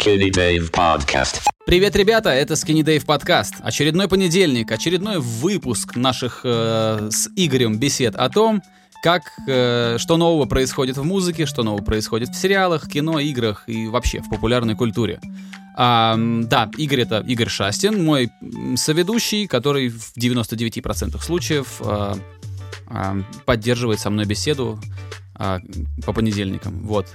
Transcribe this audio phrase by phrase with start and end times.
[0.00, 1.42] Skinny Dave Podcast.
[1.66, 3.56] Привет, ребята, это Skinny Dave подкаст.
[3.60, 8.62] Очередной понедельник, очередной выпуск наших э, с Игорем бесед о том,
[9.02, 13.88] как, э, что нового происходит в музыке, что нового происходит в сериалах, кино, играх и
[13.88, 15.20] вообще в популярной культуре.
[15.76, 18.30] А, да, Игорь это Игорь Шастин, мой
[18.76, 22.16] соведущий, который в 99% случаев а,
[22.86, 24.80] а, поддерживает со мной беседу
[25.34, 25.60] а,
[26.06, 26.86] по понедельникам.
[26.86, 27.06] Вот.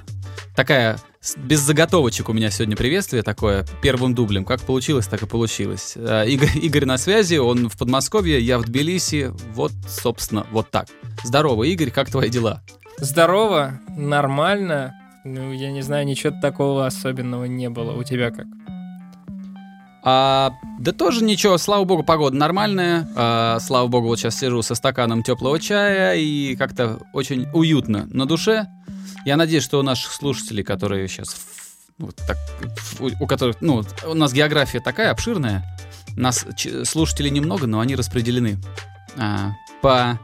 [0.56, 1.00] Такая
[1.38, 4.46] без заготовочек у меня сегодня приветствие такое, первым дублем.
[4.46, 5.94] Как получилось, так и получилось.
[5.96, 9.32] Э, Игорь, Игорь на связи, он в Подмосковье, я в Тбилиси.
[9.54, 10.88] Вот, собственно, вот так.
[11.24, 12.62] Здорово, Игорь, как твои дела?
[12.98, 14.96] Здорово, нормально.
[15.24, 17.94] Ну, я не знаю, ничего такого особенного не было.
[17.94, 18.46] У тебя как?
[20.08, 23.10] А, да тоже ничего, слава богу, погода нормальная.
[23.16, 28.28] А, слава богу, вот сейчас сижу со стаканом теплого чая и как-то очень уютно на
[28.28, 28.68] душе.
[29.26, 31.36] Я надеюсь, что у наших слушателей, которые сейчас
[31.98, 32.38] вот так,
[33.00, 35.64] у, у которых, ну, у нас география такая обширная,
[36.16, 36.46] нас
[36.84, 38.58] слушателей немного, но они распределены
[39.18, 39.52] а,
[39.82, 40.20] по,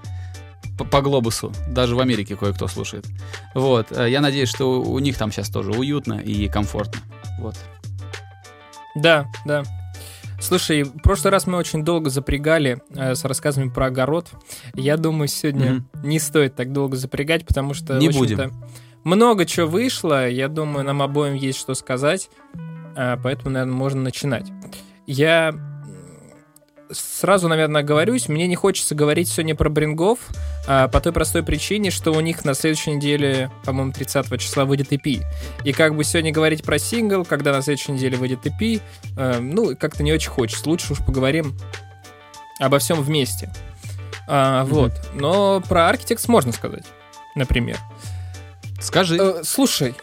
[0.77, 1.51] по, по глобусу.
[1.67, 3.05] Даже в Америке кое-кто слушает.
[3.55, 3.87] Вот.
[3.91, 7.01] А, я надеюсь, что у, у них там сейчас тоже уютно и комфортно.
[7.39, 7.57] Вот.
[8.95, 9.63] Да, да.
[10.39, 14.29] Слушай, в прошлый раз мы очень долго запрягали э, с рассказами про огород.
[14.73, 16.07] Я думаю, сегодня mm-hmm.
[16.07, 18.51] не стоит так долго запрягать, потому что не будем.
[19.03, 20.27] Много чего вышло.
[20.27, 22.29] Я думаю, нам обоим есть что сказать,
[22.95, 24.51] э, поэтому, наверное, можно начинать.
[25.07, 25.53] Я
[26.93, 30.19] сразу, наверное, оговорюсь, мне не хочется говорить сегодня про брингов,
[30.67, 34.91] а, по той простой причине, что у них на следующей неделе, по-моему, 30 числа выйдет
[34.91, 35.23] EP.
[35.63, 38.81] И как бы сегодня говорить про сингл, когда на следующей неделе выйдет EP,
[39.17, 40.67] а, ну, как-то не очень хочется.
[40.69, 41.55] Лучше уж поговорим
[42.59, 43.51] обо всем вместе.
[44.27, 44.67] А, mm-hmm.
[44.67, 44.91] Вот.
[45.13, 46.85] Но про Architects можно сказать,
[47.35, 47.77] например.
[48.81, 49.17] Скажи.
[49.17, 49.95] Э, слушай,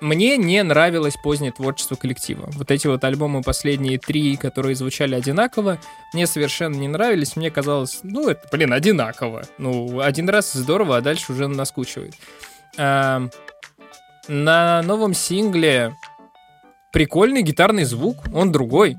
[0.00, 2.48] мне не нравилось позднее творчество коллектива.
[2.54, 5.78] Вот эти вот альбомы последние три, которые звучали одинаково,
[6.14, 7.36] мне совершенно не нравились.
[7.36, 9.42] Мне казалось, ну, это, блин, одинаково.
[9.58, 12.14] Ну, один раз здорово, а дальше уже наскучивает.
[12.78, 13.28] А,
[14.28, 15.94] на новом сингле
[16.92, 18.96] прикольный гитарный звук, он другой.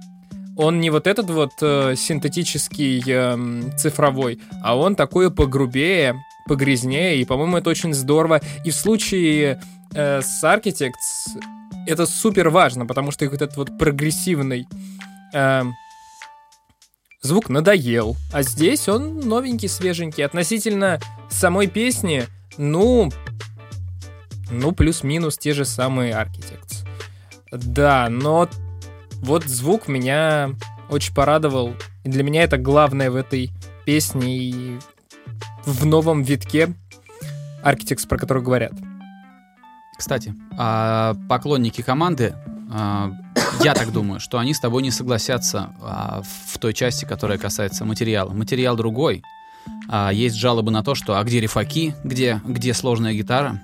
[0.57, 6.13] Он не вот этот вот э, синтетический э, цифровой, а он такой погрубее,
[6.47, 8.41] погрязнее, и, по-моему, это очень здорово.
[8.63, 9.61] И в случае
[9.93, 11.39] э, с Architects
[11.87, 14.67] это супер важно, потому что их вот этот вот прогрессивный
[15.33, 15.63] э,
[17.21, 18.15] звук надоел.
[18.33, 20.25] А здесь он новенький, свеженький.
[20.25, 20.99] Относительно
[21.29, 22.25] самой песни,
[22.57, 23.11] ну,
[24.49, 26.87] ну, плюс-минус те же самые Architects.
[27.51, 28.49] Да, но
[29.21, 30.51] вот звук меня
[30.89, 31.75] очень порадовал.
[32.03, 33.51] И для меня это главное в этой
[33.85, 34.79] песне и
[35.65, 36.73] в новом витке
[37.63, 38.73] Architects, про который говорят.
[39.97, 42.33] Кстати, а поклонники команды,
[42.71, 43.11] а,
[43.63, 47.85] я так думаю, что они с тобой не согласятся а, в той части, которая касается
[47.85, 48.31] материала.
[48.31, 49.23] Материал другой.
[50.11, 53.61] Есть жалобы на то, что а где рифаки, где, где сложная гитара,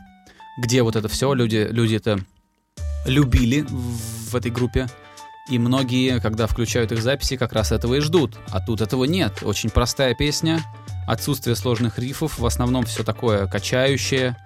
[0.59, 2.19] где вот это все, люди, люди это
[3.07, 4.87] любили в этой группе.
[5.49, 8.37] И многие, когда включают их записи, как раз этого и ждут.
[8.51, 9.39] А тут этого нет.
[9.43, 10.61] Очень простая песня,
[11.07, 14.37] отсутствие сложных рифов, в основном все такое качающее.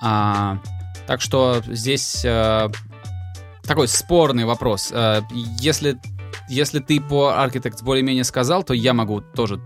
[0.00, 0.58] А,
[1.06, 2.68] так что здесь э,
[3.62, 4.90] такой спорный вопрос.
[4.92, 5.22] Э,
[5.58, 5.98] если,
[6.48, 9.60] если ты по Architects более-менее сказал, то я могу тоже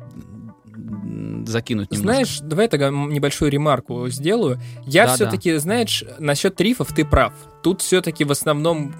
[1.46, 2.12] закинуть немножко.
[2.12, 4.60] Знаешь, давай тогда небольшую ремарку сделаю.
[4.86, 5.58] Я да, все-таки, да.
[5.58, 7.32] знаешь, насчет трифов ты прав.
[7.62, 8.94] Тут все-таки в основном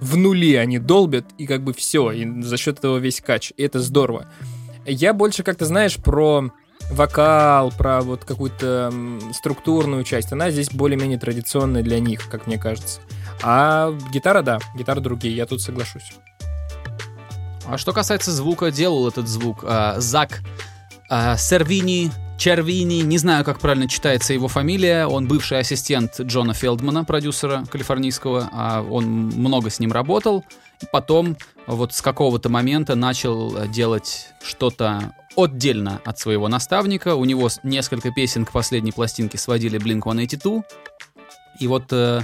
[0.00, 3.52] в нуле они долбят, и как бы все, и за счет этого весь кач.
[3.56, 4.26] И это здорово.
[4.86, 6.50] Я больше как-то, знаешь, про
[6.90, 8.92] вокал, про вот какую-то
[9.32, 13.00] структурную часть, она здесь более-менее традиционная для них, как мне кажется.
[13.42, 16.12] А гитара, да, гитара другие, я тут соглашусь.
[17.66, 20.40] А что касается звука, делал этот звук а, Зак
[21.08, 27.04] а, Сервини Червини, не знаю, как правильно читается его фамилия, он бывший ассистент Джона Фелдмана,
[27.04, 30.42] продюсера калифорнийского, а он много с ним работал,
[30.90, 31.36] потом
[31.66, 37.14] вот с какого-то момента начал делать что-то отдельно от своего наставника.
[37.14, 40.62] У него несколько песен к последней пластинке сводили Blink-182.
[41.60, 42.22] И вот э,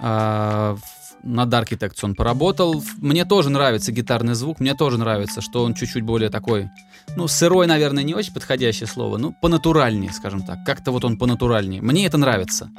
[0.00, 0.76] э,
[1.22, 2.82] над Architects он поработал.
[2.98, 6.70] Мне тоже нравится гитарный звук, мне тоже нравится, что он чуть-чуть более такой,
[7.16, 10.64] ну, сырой, наверное, не очень подходящее слово, ну, понатуральнее, скажем так.
[10.64, 11.82] Как-то вот он понатуральнее.
[11.82, 12.70] Мне это нравится.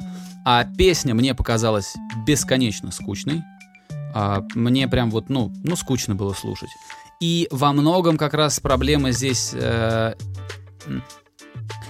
[0.44, 1.94] А песня мне показалась
[2.26, 3.42] бесконечно скучной.
[4.14, 6.70] А, мне прям вот, ну, ну, скучно было слушать.
[7.22, 9.52] И во многом как раз проблема здесь...
[9.54, 10.14] Э,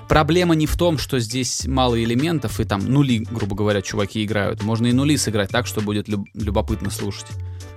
[0.06, 4.62] проблема не в том, что здесь мало элементов и там нули, грубо говоря, чуваки играют.
[4.62, 7.28] Можно и нули сыграть так, что будет люб- любопытно слушать.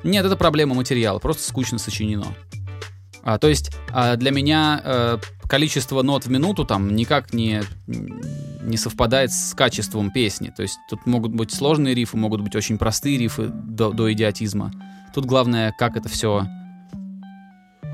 [0.03, 2.25] Нет, это проблема материала, просто скучно сочинено.
[3.23, 5.17] А, то есть а, для меня э,
[5.47, 10.51] количество нот в минуту там никак не, не совпадает с качеством песни.
[10.53, 14.73] То есть тут могут быть сложные рифы, могут быть очень простые рифы до, до идиотизма.
[15.13, 16.45] Тут главное, как это все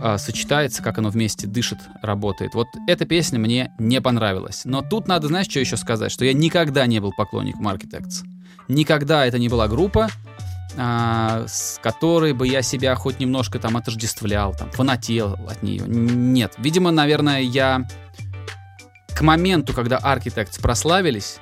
[0.03, 2.56] а, сочетается, как оно вместе дышит, работает.
[2.56, 4.63] Вот эта песня мне не понравилась.
[4.65, 6.12] Но тут надо, знаешь, что еще сказать?
[6.12, 8.24] Что я никогда не был поклонником Architects.
[8.68, 10.09] Никогда это не была группа,
[10.75, 15.83] а, с которой бы я себя хоть немножко там отождествлял, там, фанател от нее.
[15.86, 16.53] Нет.
[16.57, 17.88] Видимо, наверное, я
[19.15, 21.38] к моменту, когда Architects прославились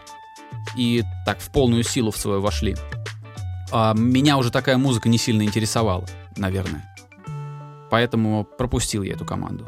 [0.76, 2.76] и так в полную силу в свою вошли,
[3.72, 6.89] а, меня уже такая музыка не сильно интересовала, наверное.
[7.90, 9.66] Поэтому пропустил я эту команду.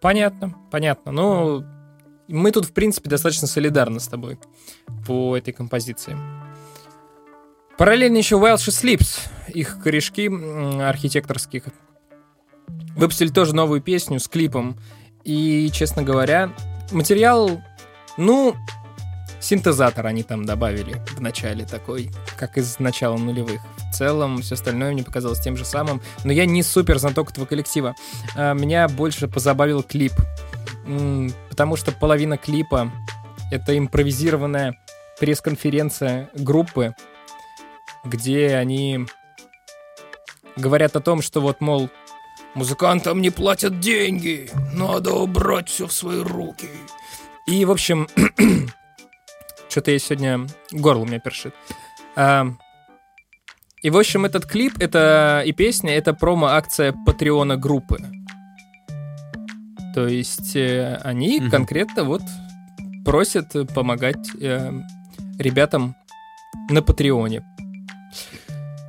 [0.00, 1.12] Понятно, понятно.
[1.12, 1.64] Ну,
[2.28, 4.38] мы тут, в принципе, достаточно солидарны с тобой
[5.06, 6.16] по этой композиции.
[7.76, 10.28] Параллельно еще Welsh Sleeps, их корешки
[10.82, 11.64] архитекторских,
[12.96, 14.76] выпустили тоже новую песню с клипом.
[15.24, 16.52] И, честно говоря,
[16.92, 17.60] материал,
[18.16, 18.54] ну,
[19.40, 23.60] синтезатор они там добавили в начале такой, как из начала нулевых.
[23.90, 26.00] В целом, все остальное мне показалось тем же самым.
[26.24, 27.94] Но я не супер знаток этого коллектива.
[28.36, 30.12] А, меня больше позабавил клип.
[31.48, 32.90] Потому что половина клипа—
[33.50, 34.76] это импровизированная
[35.20, 36.94] пресс-конференция группы,
[38.04, 39.06] где они
[40.56, 41.90] говорят о том, что вот, мол,
[42.54, 46.68] музыкантам не платят деньги, надо убрать все в свои руки.
[47.46, 48.08] И, в общем,
[49.70, 51.54] что-то я сегодня горло у меня першит.
[52.16, 52.46] А,
[53.82, 57.98] и, в общем, этот клип это и песня— это промо-акция Патреона группы.
[59.94, 61.50] То есть э, они mm-hmm.
[61.50, 62.22] конкретно вот
[63.04, 64.72] просят помогать э,
[65.38, 65.96] ребятам
[66.68, 67.42] на Патреоне.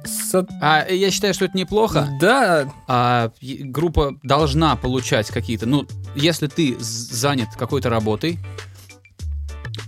[0.03, 0.45] С...
[0.61, 2.09] А я считаю, что это неплохо.
[2.19, 2.71] Да.
[2.87, 5.65] А, группа должна получать какие-то.
[5.65, 8.37] Ну, если ты занят какой-то работой,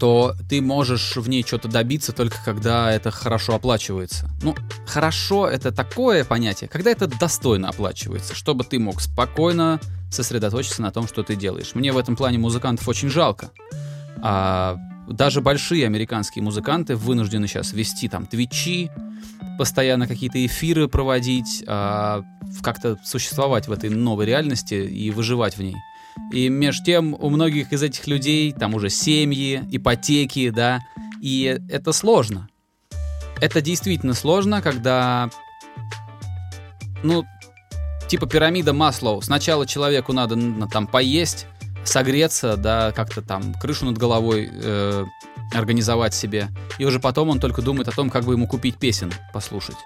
[0.03, 4.29] то ты можешь в ней что-то добиться только когда это хорошо оплачивается.
[4.41, 4.53] Ну,
[4.85, 9.79] хорошо это такое понятие, когда это достойно оплачивается, чтобы ты мог спокойно
[10.11, 11.73] сосредоточиться на том, что ты делаешь.
[11.73, 13.51] Мне в этом плане музыкантов очень жалко.
[14.21, 14.75] А,
[15.07, 18.91] даже большие американские музыканты вынуждены сейчас вести там твичи,
[19.57, 22.23] постоянно какие-то эфиры проводить, а,
[22.61, 25.77] как-то существовать в этой новой реальности и выживать в ней.
[26.31, 30.79] И между тем у многих из этих людей там уже семьи, ипотеки, да,
[31.21, 32.49] и это сложно.
[33.41, 35.29] Это действительно сложно, когда,
[37.03, 37.23] ну,
[38.07, 39.21] типа пирамида Маслоу.
[39.21, 40.37] Сначала человеку надо
[40.67, 41.47] там поесть,
[41.83, 45.05] согреться, да, как-то там крышу над головой э,
[45.53, 46.47] организовать себе.
[46.77, 49.77] И уже потом он только думает о том, как бы ему купить песен послушать.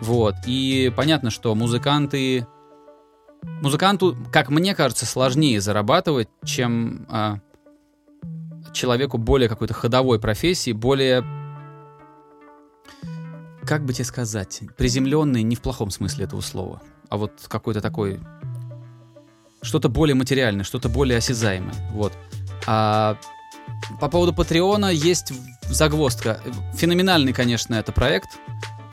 [0.00, 0.34] Вот.
[0.46, 2.46] И понятно, что музыканты...
[3.62, 7.38] Музыканту, как мне кажется, сложнее зарабатывать, чем а,
[8.72, 11.24] человеку более какой-то ходовой профессии, более
[13.66, 18.20] как бы тебе сказать, приземленный не в плохом смысле этого слова, а вот какой-то такой
[19.62, 21.74] что-то более материальное, что-то более осязаемое.
[21.92, 22.12] Вот.
[22.66, 23.16] А
[24.00, 25.32] по поводу Патреона есть
[25.62, 26.40] загвоздка.
[26.74, 28.38] Феноменальный, конечно, это проект.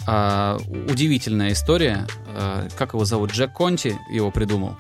[0.08, 0.58] А,
[0.90, 2.08] удивительная история.
[2.28, 3.32] А, как его зовут?
[3.32, 4.76] Джек Конти его придумал.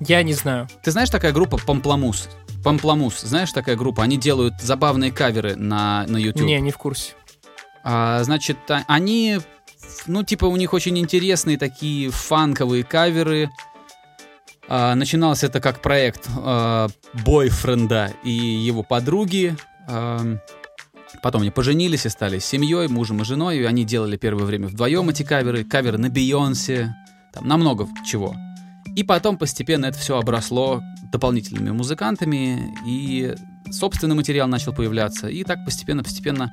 [0.00, 0.68] Я не знаю.
[0.82, 2.28] Ты знаешь такая группа Пампламус?
[2.64, 4.02] Пампламус, знаешь такая группа?
[4.02, 6.46] Они делают забавные каверы на, на YouTube.
[6.46, 7.12] Не, не в курсе.
[7.82, 9.38] А, значит, а, они,
[10.06, 13.50] ну, типа, у них очень интересные такие фанковые каверы
[14.72, 16.86] а, начиналось это как проект а,
[17.24, 19.56] бойфренда и его подруги.
[19.88, 20.20] А,
[21.22, 23.58] потом они поженились и стали семьей, мужем и женой.
[23.58, 25.64] И они делали первое время вдвоем эти каверы.
[25.64, 26.94] Каверы на Бейонсе,
[27.32, 28.34] там, на много чего.
[28.96, 33.34] И потом постепенно это все обросло дополнительными музыкантами, и
[33.70, 35.28] собственный материал начал появляться.
[35.28, 36.52] И так постепенно-постепенно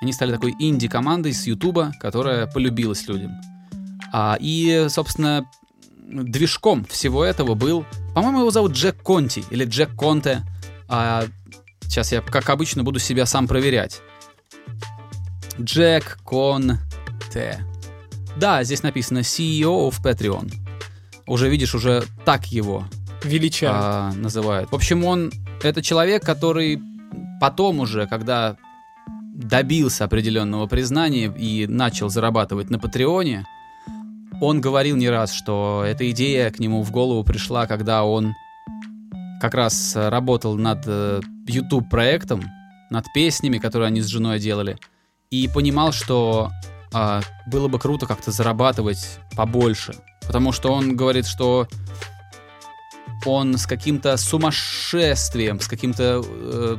[0.00, 3.32] они стали такой инди-командой с Ютуба, которая полюбилась людям.
[4.12, 5.46] А, и, собственно,
[6.06, 7.84] движком всего этого был,
[8.14, 10.42] по-моему, его зовут Джек Конти или Джек Конте.
[10.88, 11.24] А,
[11.88, 14.00] сейчас я, как обычно, буду себя сам проверять.
[15.60, 17.64] Джек Конте.
[18.36, 20.52] Да, здесь написано CEO of Patreon.
[21.26, 22.84] Уже видишь, уже так его
[23.22, 23.76] величают.
[23.78, 24.70] А, называют.
[24.70, 26.80] В общем, он это человек, который
[27.40, 28.56] потом уже, когда
[29.34, 33.46] добился определенного признания и начал зарабатывать на Патреоне,
[34.40, 38.34] он говорил не раз, что эта идея к нему в голову пришла, когда он
[39.40, 42.42] как раз э, работал над э, YouTube-проектом,
[42.90, 44.78] над песнями, которые они с женой делали,
[45.30, 46.50] и понимал, что
[46.92, 49.94] а, было бы круто как-то зарабатывать побольше.
[50.26, 51.66] Потому что он говорит, что
[53.24, 56.76] он с каким-то сумасшествием, с каким-то э,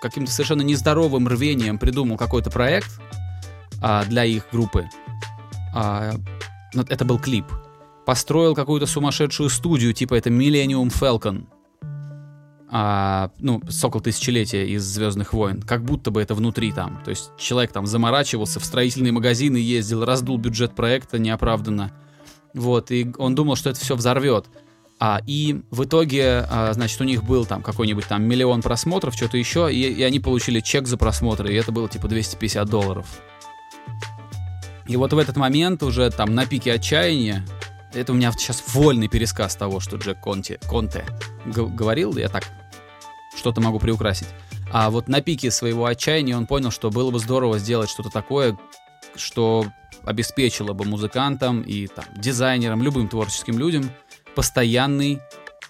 [0.00, 3.00] каким-то совершенно нездоровым рвением придумал какой-то проект
[3.82, 4.88] а, для их группы.
[5.74, 7.46] Ну, это был клип.
[8.06, 11.46] Построил какую-то сумасшедшую студию, типа это Millennium Falcon.
[12.68, 15.62] А, ну, Сокол Тысячелетия из Звездных войн.
[15.62, 17.00] Как будто бы это внутри там.
[17.04, 21.92] То есть человек там заморачивался, в строительные магазины ездил, раздул бюджет проекта неоправданно.
[22.54, 24.46] Вот, и он думал, что это все взорвет.
[24.98, 29.36] А, и в итоге, а, значит, у них был там какой-нибудь там миллион просмотров, что-то
[29.36, 33.06] еще, и, и они получили чек за просмотры, и это было типа 250 долларов.
[34.88, 37.44] И вот в этот момент уже там на пике отчаяния,
[37.92, 41.04] это у меня сейчас вольный пересказ того, что Джек Конте, Конте
[41.46, 42.44] говорил, я так
[43.36, 44.28] что-то могу приукрасить.
[44.72, 48.58] А вот на пике своего отчаяния он понял, что было бы здорово сделать что-то такое,
[49.14, 49.66] что
[50.04, 53.90] обеспечило бы музыкантам и там, дизайнерам, любым творческим людям
[54.34, 55.20] постоянный,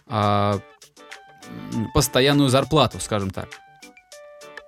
[0.08, 0.60] а,
[1.94, 3.48] постоянную зарплату, скажем так.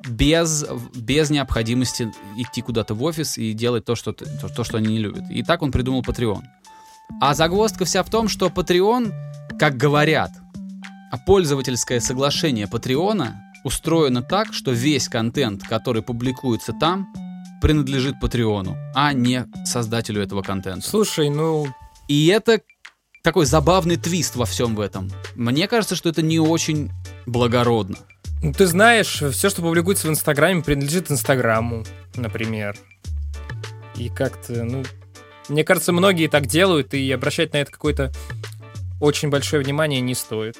[0.08, 0.64] Без,
[0.94, 4.98] без необходимости идти куда-то в офис и делать то что, то, то, что они не
[4.98, 5.24] любят.
[5.28, 6.42] И так он придумал Patreon.
[7.20, 9.12] А загвоздка вся в том, что Patreon,
[9.58, 10.32] как говорят,
[11.10, 17.12] а пользовательское соглашение Патреона устроено так, что весь контент, который публикуется там,
[17.60, 20.86] принадлежит Патреону, а не создателю этого контента.
[20.86, 21.66] Слушай, ну...
[22.06, 22.60] И это
[23.22, 25.10] такой забавный твист во всем в этом.
[25.34, 26.90] Мне кажется, что это не очень
[27.26, 27.96] благородно.
[28.42, 31.84] Ну, ты знаешь, все, что публикуется в Инстаграме, принадлежит Инстаграму,
[32.14, 32.76] например.
[33.96, 34.84] И как-то, ну...
[35.48, 38.12] Мне кажется, многие так делают, и обращать на это какое-то
[39.00, 40.56] очень большое внимание не стоит.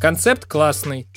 [0.00, 1.08] Концепт классный.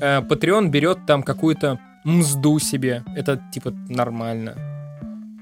[0.00, 3.04] Э, Patreon берет там какую-то мзду себе.
[3.16, 4.56] Это, типа, нормально.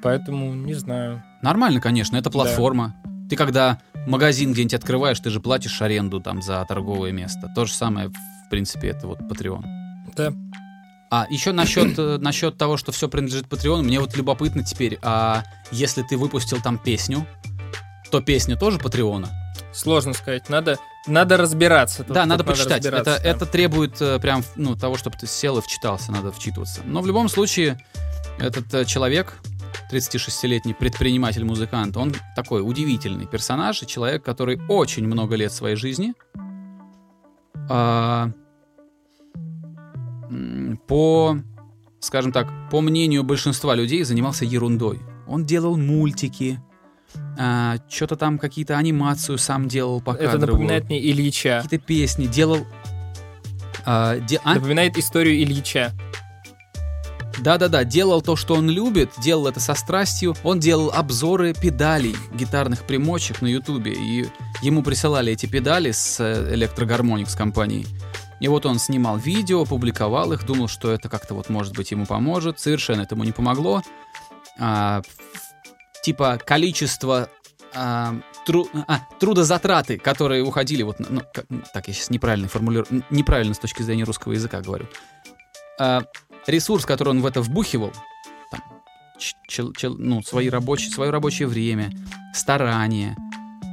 [0.02, 1.22] Поэтому, не знаю.
[1.42, 2.94] Нормально, конечно, это платформа.
[3.04, 3.10] Да.
[3.30, 7.50] Ты когда магазин где-нибудь открываешь, ты же платишь аренду там за торговое место.
[7.54, 9.62] То же самое, в принципе, это вот Patreon.
[10.16, 10.32] Да.
[11.10, 15.42] А еще насчет, э, насчет того, что все принадлежит Patreon, мне вот любопытно теперь, а
[15.70, 17.26] если ты выпустил там песню,
[18.10, 19.28] то песня тоже Патреона?
[19.72, 20.48] Сложно сказать.
[20.48, 22.04] Надо, надо разбираться.
[22.04, 22.84] Тут, да, тут надо почитать.
[22.84, 23.16] это, да.
[23.16, 26.80] это требует э, прям ну, того, чтобы ты сел и вчитался, надо вчитываться.
[26.84, 27.78] Но в любом случае,
[28.38, 29.34] этот э, человек,
[29.90, 36.14] 36-летний предприниматель-музыкант, он такой удивительный персонаж и человек, который очень много лет своей жизни
[37.68, 38.30] а,
[40.86, 41.38] по,
[42.00, 45.00] скажем так, по мнению большинства людей занимался ерундой.
[45.26, 46.60] Он делал мультики,
[47.38, 51.60] а, что-то там какие-то анимацию сам делал по Это напоминает мне Ильича.
[51.62, 52.66] Какие-то песни делал.
[53.84, 54.54] А, де, а?
[54.54, 55.92] Напоминает историю Ильича.
[57.38, 60.34] Да-да-да, делал то, что он любит, делал это со страстью.
[60.42, 64.26] Он делал обзоры педалей гитарных примочек на Ютубе, и
[64.60, 67.86] ему присылали эти педали с Electroharmonix компании.
[68.40, 72.06] И вот он снимал видео, публиковал их, думал, что это как-то вот, может быть, ему
[72.06, 72.60] поможет.
[72.60, 73.82] Совершенно этому не помогло.
[74.58, 75.02] А,
[76.02, 77.28] типа количество
[77.74, 78.14] а,
[78.46, 83.58] тру, а, трудозатраты, которые уходили, вот, ну, как, так, я сейчас неправильно формулирую, неправильно с
[83.58, 84.86] точки зрения русского языка говорю.
[85.78, 86.02] А,
[86.46, 87.92] ресурс, который он в это вбухивал,
[88.50, 88.62] там,
[89.18, 89.34] ч,
[89.76, 91.90] ч, ну, свои рабочие, свое рабочее время,
[92.34, 93.16] старание,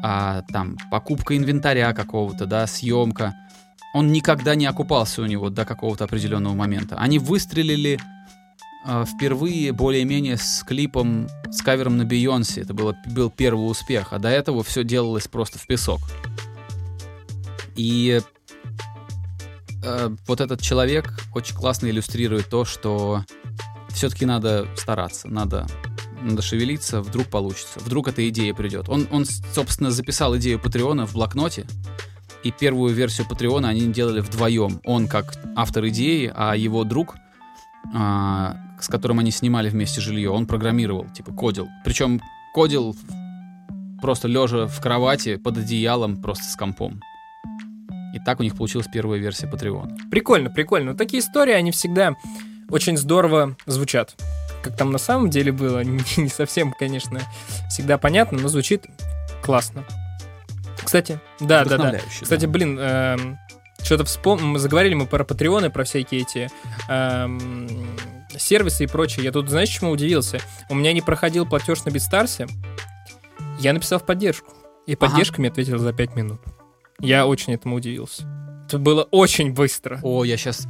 [0.03, 3.34] а, там, покупка инвентаря какого-то, да, съемка,
[3.95, 6.97] он никогда не окупался у него до какого-то определенного момента.
[6.97, 7.97] Они выстрелили
[8.85, 12.59] э, впервые более-менее с клипом, с кавером на Бейонсе.
[12.59, 16.01] Это было, был первый успех, а до этого все делалось просто в песок.
[17.77, 18.19] И
[19.81, 23.23] э, вот этот человек очень классно иллюстрирует то, что
[23.91, 25.67] все-таки надо стараться, надо,
[26.21, 28.89] надо шевелиться, вдруг получится, вдруг эта идея придет.
[28.89, 31.65] Он, он, собственно, записал идею Патреона в блокноте,
[32.45, 34.79] и первую версию Патреона они делали вдвоем.
[34.85, 37.15] Он как автор идеи, а его друг,
[37.91, 41.67] а, с которым они снимали вместе жилье, он программировал, типа кодил.
[41.83, 42.21] Причем
[42.53, 42.95] кодил
[43.99, 47.01] просто лежа в кровати под одеялом, просто с компом.
[48.13, 50.09] И так у них получилась первая версия Patreon.
[50.11, 50.91] Прикольно, прикольно.
[50.91, 52.13] Но такие истории, они всегда
[52.69, 54.15] очень здорово звучат.
[54.61, 57.21] Как там на самом деле было, не совсем, конечно,
[57.69, 58.85] всегда понятно, но звучит
[59.41, 59.83] классно.
[60.86, 62.00] Кстати, да, да, да.
[62.22, 62.48] Кстати, да.
[62.48, 63.38] блин, эм,
[63.84, 66.50] что-то вспомнил, заговорили мы про патреоны, про всякие эти
[66.88, 67.68] эм,
[68.38, 69.25] сервисы и прочее.
[69.25, 70.39] Я тут, знаешь, чему удивился?
[70.70, 72.48] У меня не проходил платеж на Битстарсе.
[73.60, 74.54] Я написал в поддержку.
[74.86, 75.42] И поддержка ага.
[75.42, 76.42] мне ответила за 5 минут.
[77.00, 78.24] Я очень этому удивился.
[78.68, 80.00] Это было очень быстро.
[80.04, 80.68] О, я сейчас...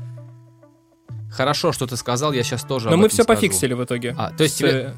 [1.32, 3.40] Хорошо, что ты сказал, я сейчас тоже Но мы все скажу.
[3.40, 4.16] пофиксили в итоге.
[4.18, 4.94] А, то есть С, тебе э,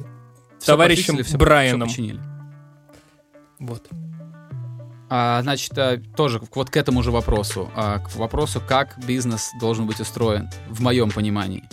[0.64, 1.88] товарищем всё- Брайаном.
[1.88, 2.22] всё починили.
[3.60, 3.88] Вот.
[5.10, 7.72] А, значит, а, тоже вот к этому же вопросу.
[7.76, 11.64] а, к вопросу, как бизнес должен быть устроен, в моем понимании.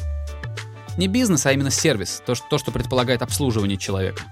[0.96, 2.22] Не бизнес, а именно сервис.
[2.24, 4.22] То, что, то, что предполагает обслуживание человека.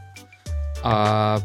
[0.84, 1.40] А,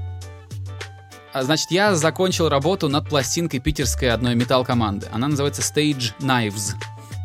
[1.33, 5.07] а, значит, я закончил работу над пластинкой питерской одной металл-команды.
[5.11, 6.73] Она называется Stage Knives.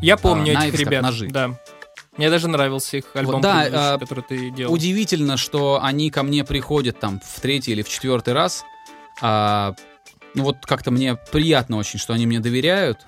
[0.01, 1.01] Я помню этих А, как ребят.
[1.03, 1.27] ножи.
[1.27, 1.59] Да.
[2.17, 4.73] Мне даже нравился их альбом, да, предыдущий, а, который ты делал.
[4.73, 8.63] Удивительно, что они ко мне приходят там в третий или в четвертый раз.
[9.21, 9.73] А,
[10.35, 12.99] ну вот как-то мне приятно очень, что они мне доверяют.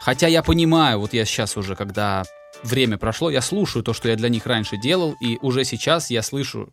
[0.00, 2.24] Хотя я понимаю, вот я сейчас уже, когда
[2.62, 6.22] время прошло, я слушаю то, что я для них раньше делал, и уже сейчас я
[6.22, 6.70] слышу,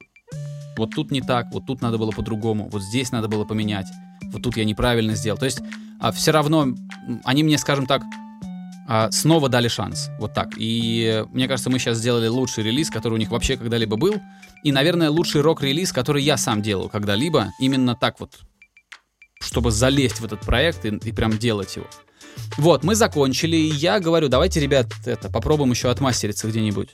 [0.77, 3.87] вот тут не так, вот тут надо было по-другому, вот здесь надо было поменять,
[4.31, 5.37] вот тут я неправильно сделал.
[5.37, 5.59] То есть
[6.13, 6.67] все равно
[7.25, 8.01] они мне, скажем так,
[8.89, 10.09] а, снова дали шанс.
[10.17, 10.51] Вот так.
[10.57, 14.15] И мне кажется, мы сейчас сделали лучший релиз, который у них вообще когда-либо был.
[14.63, 17.51] И, наверное, лучший рок-релиз, который я сам делал когда-либо.
[17.59, 18.39] Именно так вот,
[19.39, 21.87] чтобы залезть в этот проект и, и прям делать его.
[22.57, 26.89] Вот, мы закончили, и я говорю, давайте, ребят, это, попробуем еще отмастериться где-нибудь.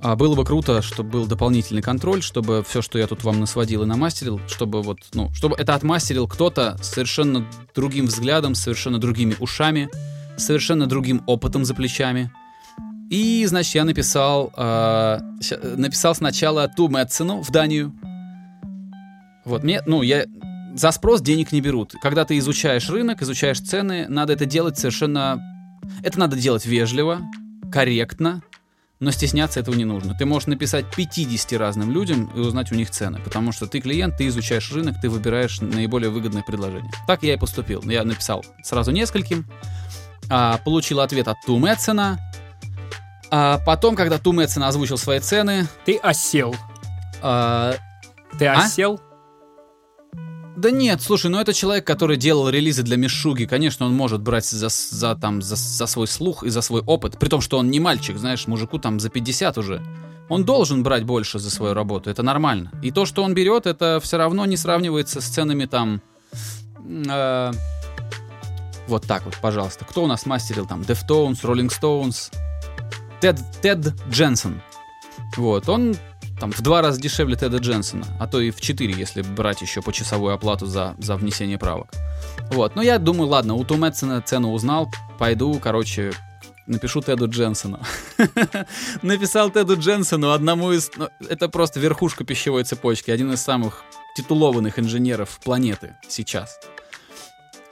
[0.00, 3.82] А, было бы круто, чтобы был дополнительный контроль, чтобы все, что я тут вам насводил
[3.82, 9.90] и намастерил, чтобы вот, ну, чтобы это отмастерил кто-то совершенно другим взглядом, совершенно другими ушами,
[10.36, 12.30] совершенно другим опытом за плечами.
[13.10, 17.92] И, значит, я написал, э, ща- написал сначала ту Мэтсену в Данию.
[19.48, 20.26] Вот, мне, ну, я
[20.74, 21.94] за спрос денег не берут.
[22.02, 25.40] Когда ты изучаешь рынок, изучаешь цены, надо это делать совершенно...
[26.02, 27.20] Это надо делать вежливо,
[27.72, 28.42] корректно,
[29.00, 30.14] но стесняться этого не нужно.
[30.14, 34.16] Ты можешь написать 50 разным людям и узнать у них цены, потому что ты клиент,
[34.18, 36.90] ты изучаешь рынок, ты выбираешь наиболее выгодное предложение.
[37.06, 37.82] Так я и поступил.
[37.84, 39.46] Я написал сразу нескольким,
[40.28, 42.18] а, получил ответ от Ту Мэтсена,
[43.30, 46.54] а потом, когда Ту Мэтсен озвучил свои цены, Ты осел.
[47.22, 47.74] а,
[48.38, 48.56] Ты А?
[50.58, 53.44] Да нет, слушай, ну это человек, который делал релизы для Мишуги.
[53.44, 57.16] Конечно, он может брать за, за, там, за, за свой слух и за свой опыт.
[57.16, 59.80] При том, что он не мальчик, знаешь, мужику там за 50 уже.
[60.28, 62.72] Он должен брать больше за свою работу, это нормально.
[62.82, 66.02] И то, что он берет, это все равно не сравнивается с ценами там...
[66.84, 67.52] э,
[68.88, 69.84] вот так вот, пожалуйста.
[69.84, 70.80] Кто у нас мастерил там?
[70.80, 72.32] Deftones, Rolling Stones,
[73.20, 74.60] Тед, Тед Дженсен.
[75.36, 75.94] Вот, он
[76.38, 79.82] там в два раза дешевле Теда Дженсона, а то и в четыре, если брать еще
[79.82, 81.90] почасовую оплату за, за внесение правок.
[82.50, 86.12] Вот, ну я думаю, ладно, у Ту Мэтсона цену узнал, пойду, короче,
[86.66, 87.80] напишу Теду Дженсону.
[89.02, 90.90] Написал Теду Дженсону, одному из...
[90.96, 93.84] ну, это просто верхушка пищевой цепочки, один из самых
[94.16, 96.58] титулованных инженеров планеты сейчас.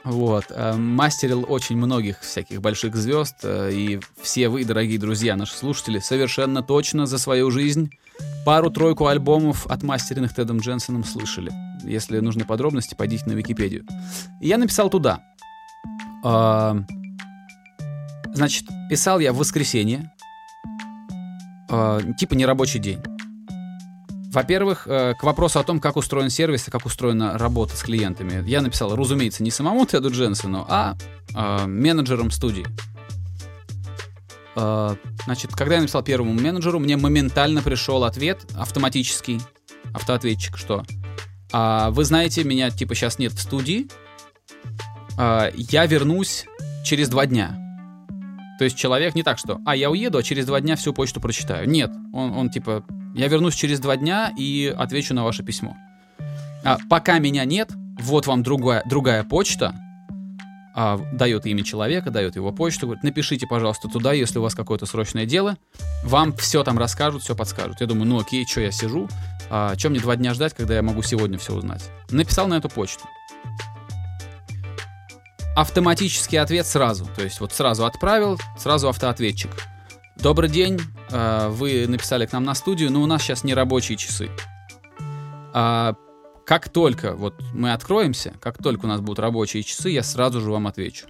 [0.03, 5.53] Вот, э, мастерил очень многих всяких больших звезд, э, и все вы, дорогие друзья, наши
[5.53, 7.91] слушатели, совершенно точно за свою жизнь
[8.45, 11.51] пару-тройку альбомов отмастеренных Тедом Дженсоном слышали.
[11.83, 13.85] Если нужны подробности, пойдите на Википедию.
[14.41, 15.21] И я написал туда.
[16.23, 16.77] А,
[18.37, 20.11] Значит, писал я в воскресенье,
[21.71, 23.01] а, типа нерабочий день.
[24.31, 28.47] Во-первых, э, к вопросу о том, как устроен сервис и как устроена работа с клиентами.
[28.47, 30.95] Я написал, разумеется, не самому Теду Дженсону, а
[31.33, 32.67] э, менеджерам студии.
[34.57, 34.95] Э,
[35.27, 39.41] Значит, когда я написал первому менеджеру, мне моментально пришел ответ автоматический,
[39.93, 40.85] автоответчик, что
[41.51, 43.89] «А, вы знаете, меня типа сейчас нет в студии,
[45.17, 46.45] а, я вернусь
[46.85, 47.57] через два дня.
[48.57, 51.19] То есть человек не так, что «А, я уеду, а через два дня всю почту
[51.19, 51.67] прочитаю».
[51.67, 55.75] Нет, он, он типа «Я вернусь через два дня и отвечу на ваше письмо».
[56.63, 59.75] А, пока меня нет, вот вам другая, другая почта,
[60.79, 64.85] а, дает имя человека, дает его почту, говорит, напишите, пожалуйста, туда, если у вас какое-то
[64.85, 65.57] срочное дело,
[66.03, 67.81] вам все там расскажут, все подскажут.
[67.81, 69.09] Я думаю, ну окей, что я сижу,
[69.49, 71.89] а, чем мне два дня ждать, когда я могу сегодня все узнать?
[72.11, 73.05] Написал на эту почту.
[75.55, 79.49] Автоматический ответ сразу, то есть вот сразу отправил, сразу автоответчик.
[80.15, 83.97] Добрый день, а, вы написали к нам на студию, но у нас сейчас не рабочие
[83.97, 84.29] часы.
[86.47, 90.49] Как только вот мы откроемся, как только у нас будут рабочие часы, я сразу же
[90.49, 91.05] вам отвечу.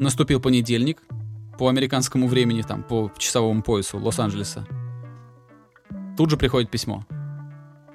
[0.00, 1.00] Наступил понедельник
[1.56, 4.66] по американскому времени, там, по часовому поясу Лос-Анджелеса.
[6.16, 7.06] Тут же приходит письмо.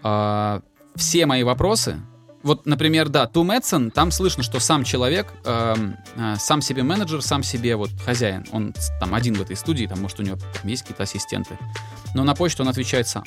[0.01, 0.61] А,
[0.95, 1.99] все мои вопросы,
[2.41, 7.21] вот, например, да, Ту Мэтсон, там слышно, что сам человек, эм, э, сам себе менеджер,
[7.21, 8.45] сам себе вот хозяин.
[8.53, 11.57] Он там один в этой студии, там, может, у него там есть какие-то ассистенты.
[12.15, 13.25] Но на почту он отвечает сам.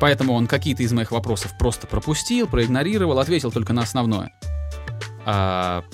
[0.00, 4.32] Поэтому он какие-то из моих вопросов просто пропустил, проигнорировал, ответил только на основное.
[5.26, 5.84] А,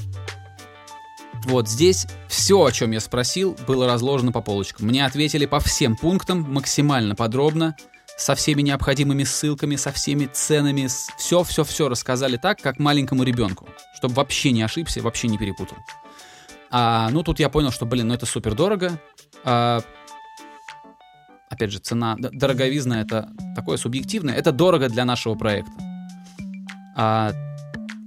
[1.45, 4.87] Вот здесь все, о чем я спросил, было разложено по полочкам.
[4.87, 7.77] Мне ответили по всем пунктам максимально подробно,
[8.17, 10.89] со всеми необходимыми ссылками, со всеми ценами,
[11.19, 15.77] все-все-все рассказали так, как маленькому ребенку, чтобы вообще не ошибся, вообще не перепутал.
[16.71, 19.01] А, ну, тут я понял, что, блин, ну это супер дорого.
[19.45, 19.83] А,
[21.51, 25.73] опять же, цена, дороговизна это такое субъективное, это дорого для нашего проекта.
[26.97, 27.33] А,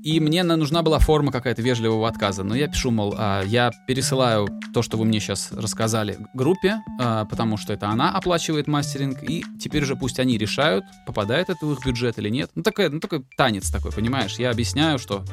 [0.04, 2.44] и мне нужна была форма какая-то вежливого отказа.
[2.44, 7.26] Но я пишу, мол, а, я пересылаю то, что вы мне сейчас рассказали, группе, а,
[7.26, 11.74] потому что это она оплачивает мастеринг, и теперь уже пусть они решают, попадает это в
[11.74, 12.50] их бюджет или нет.
[12.56, 14.40] Ну, такой, ну, такой танец такой, понимаешь?
[14.40, 15.26] Я объясняю, что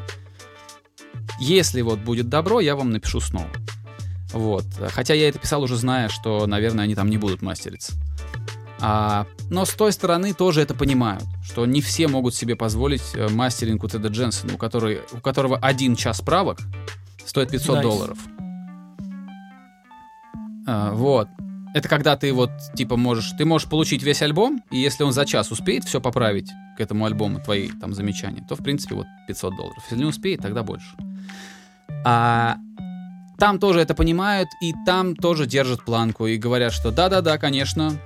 [1.39, 3.49] если вот будет добро, я вам напишу снова.
[4.33, 4.65] Вот.
[4.91, 7.93] Хотя я это писал уже зная, что, наверное, они там не будут мастериться.
[8.81, 13.29] А, но с той стороны тоже это понимают, что не все могут себе позволить э,
[13.29, 16.59] мастеринг у Теда Дженсона, у, который, у которого один час правок
[17.25, 17.83] стоит 500 nice.
[17.83, 18.19] долларов.
[20.67, 21.29] А, вот.
[21.75, 23.33] Это когда ты вот, типа, можешь...
[23.39, 27.05] Ты можешь получить весь альбом, и если он за час успеет все поправить к этому
[27.07, 29.83] альбому, твои там замечания, то, в принципе, вот 500 долларов.
[29.85, 30.87] Если не успеет, тогда больше.
[32.05, 32.57] А
[33.39, 38.01] там тоже это понимают, и там тоже держат планку и говорят, что да-да-да, конечно,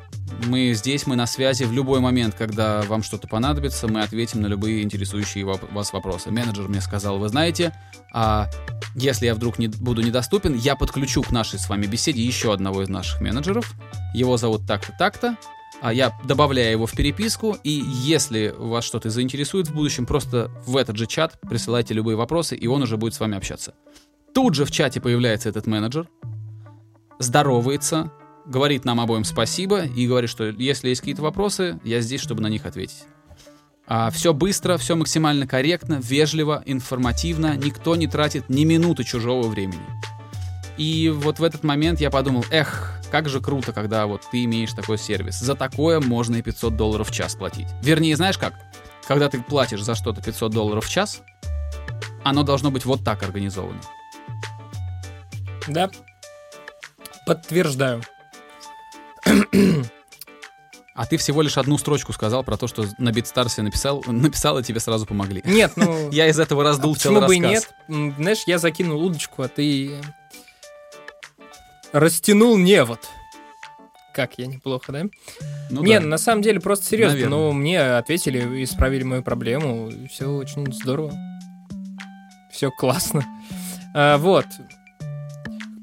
[0.47, 4.47] мы здесь, мы на связи в любой момент, когда вам что-то понадобится, мы ответим на
[4.47, 6.31] любые интересующие вас вопросы.
[6.31, 7.75] Менеджер мне сказал, вы знаете,
[8.12, 8.49] а
[8.95, 12.83] если я вдруг не, буду недоступен, я подключу к нашей с вами беседе еще одного
[12.83, 13.75] из наших менеджеров.
[14.14, 15.37] Его зовут так-то, так-то.
[15.83, 20.77] А я добавляю его в переписку, и если вас что-то заинтересует в будущем, просто в
[20.77, 23.75] этот же чат присылайте любые вопросы, и он уже будет с вами общаться.
[24.35, 26.09] Тут же в чате появляется этот менеджер,
[27.19, 28.12] здоровается,
[28.47, 32.49] говорит нам обоим спасибо и говорит, что если есть какие-то вопросы, я здесь, чтобы на
[32.49, 33.05] них ответить.
[33.87, 39.83] А, все быстро, все максимально корректно, вежливо, информативно, никто не тратит ни минуты чужого времени.
[40.77, 44.73] И вот в этот момент я подумал, эх, как же круто, когда вот ты имеешь
[44.73, 45.40] такой сервис.
[45.40, 47.66] За такое можно и 500 долларов в час платить.
[47.83, 48.55] Вернее, знаешь как?
[49.07, 51.21] Когда ты платишь за что-то 500 долларов в час,
[52.23, 53.81] оно должно быть вот так организовано.
[55.72, 55.90] Да,
[57.26, 58.02] подтверждаю.
[60.94, 64.62] А ты всего лишь одну строчку сказал про то, что на Битстарсе написал, написал, и
[64.62, 65.40] тебе сразу помогли.
[65.44, 66.11] Нет, ну...
[66.12, 67.72] Я из этого раздул а целый бы рассказ.
[67.88, 68.14] и нет?
[68.18, 69.92] Знаешь, я закинул удочку, а ты
[71.92, 73.09] растянул невод.
[74.12, 75.04] Как я неплохо, да?
[75.70, 76.06] Ну, Не, да.
[76.06, 77.14] на самом деле просто серьезно.
[77.14, 77.38] Наверное.
[77.38, 79.90] Но мне ответили, исправили мою проблему.
[80.11, 81.14] Все очень здорово.
[82.52, 83.24] Все классно.
[83.94, 84.46] А, вот.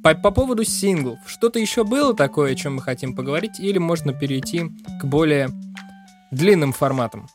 [0.07, 4.13] По, по поводу синглов, что-то еще было такое, о чем мы хотим поговорить, или можно
[4.13, 5.49] перейти к более
[6.31, 7.27] длинным форматам?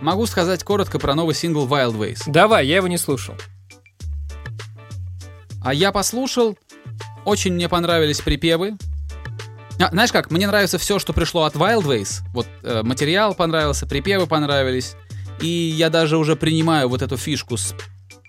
[0.00, 2.22] Могу сказать коротко про новый сингл Wild Ways.
[2.26, 3.36] Давай, я его не слушал.
[5.62, 6.58] А я послушал,
[7.24, 8.76] очень мне понравились припевы.
[9.78, 12.22] А, знаешь как, мне нравится все, что пришло от Wild Ways.
[12.32, 14.96] Вот э, материал понравился, припевы понравились.
[15.40, 17.72] И я даже уже принимаю вот эту фишку с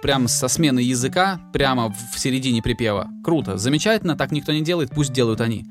[0.02, 3.10] прям со смены языка, прямо в середине припева.
[3.24, 5.66] Круто, замечательно, так никто не делает, пусть делают они.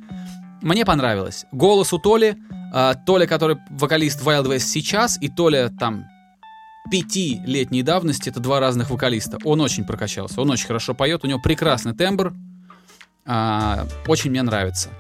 [0.63, 1.47] Мне понравилось.
[1.53, 2.37] Голос у Толи,
[2.73, 6.07] э, Толя, который вокалист Wild West сейчас, и Толя там
[6.91, 9.39] пятилетней давности, это два разных вокалиста.
[9.45, 12.35] Он очень прокачался, он очень хорошо поет, у него прекрасный тембр,
[13.27, 14.91] э, очень мне нравится.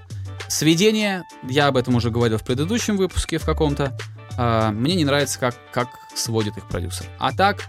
[0.48, 3.96] Сведение, я об этом уже говорил в предыдущем выпуске в каком-то,
[4.36, 7.06] э, мне не нравится, как, как сводит их продюсер.
[7.18, 7.66] А так,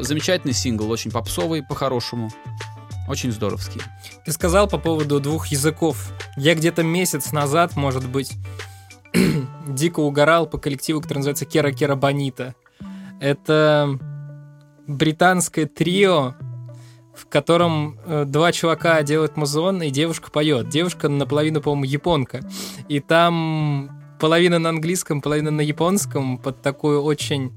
[0.00, 2.30] замечательный сингл, очень попсовый, по-хорошему.
[3.08, 3.80] Очень здоровский.
[4.24, 6.12] Ты сказал по поводу двух языков.
[6.36, 8.32] Я где-то месяц назад, может быть,
[9.66, 12.54] дико угорал по коллективу, который называется Кера Кера Бонита.
[13.20, 13.98] Это
[14.86, 16.34] британское трио,
[17.14, 20.68] в котором э, два чувака делают музон, и девушка поет.
[20.68, 22.40] Девушка наполовину, по-моему, японка.
[22.88, 23.90] И там
[24.20, 27.52] половина на английском, половина на японском под такую очень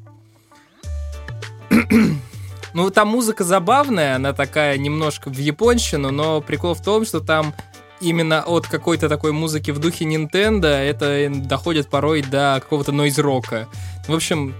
[2.73, 7.53] ну, там музыка забавная, она такая немножко в японщину, но прикол в том, что там
[8.01, 13.67] именно от какой-то такой музыки в духе Nintendo это доходит порой до какого-то нойз-рока.
[14.07, 14.55] В общем,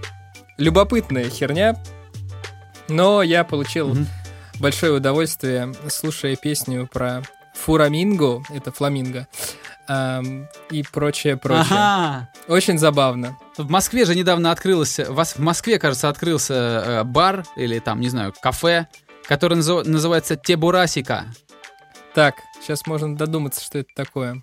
[0.56, 1.76] любопытная херня,
[2.88, 4.06] но я получил mm-hmm.
[4.60, 7.22] большое удовольствие, слушая песню про
[7.54, 9.26] Фураминго, это фламинго,
[9.88, 11.66] эм, и прочее, прочее.
[11.70, 12.28] Ага.
[12.48, 13.36] Очень забавно.
[13.56, 18.34] В Москве же недавно открылось, в Москве, кажется, открылся э, бар или там, не знаю,
[18.40, 18.88] кафе,
[19.26, 21.26] который назыв, называется Тебурасика.
[22.14, 24.42] Так, сейчас можно додуматься, что это такое.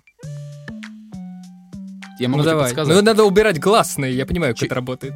[2.18, 2.64] Я могу ну давай.
[2.64, 2.94] Подсказать.
[2.94, 5.14] Ну надо убирать гласные, я понимаю, как Ч- это работает.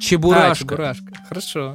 [0.00, 0.50] Чебурашка.
[0.50, 1.12] А, чебурашка.
[1.28, 1.74] Хорошо.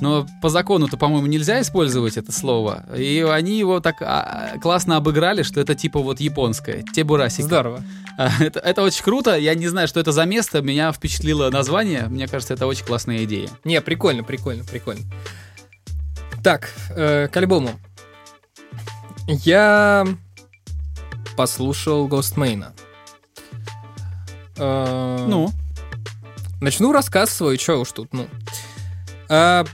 [0.00, 2.84] Но по закону-то, по-моему, нельзя использовать это слово.
[2.96, 6.82] И они его так а, классно обыграли, что это типа вот японское.
[6.94, 7.42] Тебурасика.
[7.42, 7.82] Здорово.
[8.18, 9.36] А, Это, это очень круто.
[9.36, 10.60] Я не знаю, что это за место.
[10.62, 12.06] Меня впечатлило название.
[12.08, 13.48] Мне кажется, это очень классная идея.
[13.64, 15.02] Не, прикольно, прикольно, прикольно.
[16.42, 17.70] Так, э, к альбому.
[19.26, 20.06] Я
[21.36, 22.66] послушал Ghostmane.
[24.56, 25.50] Э, Ну,
[26.60, 28.28] Начну рассказ свой, чё уж тут, ну.
[29.28, 29.64] А,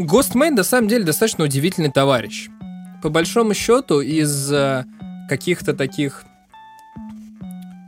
[0.00, 2.48] Ghostmane, на самом деле, достаточно удивительный товарищ.
[3.02, 4.84] По большому счету, из а,
[5.28, 6.24] каких-то таких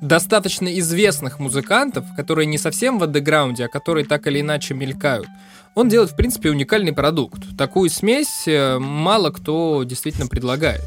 [0.03, 5.29] достаточно известных музыкантов, которые не совсем в андеграунде, а которые так или иначе мелькают,
[5.75, 7.57] он делает, в принципе, уникальный продукт.
[7.57, 10.83] Такую смесь э, мало кто действительно предлагает.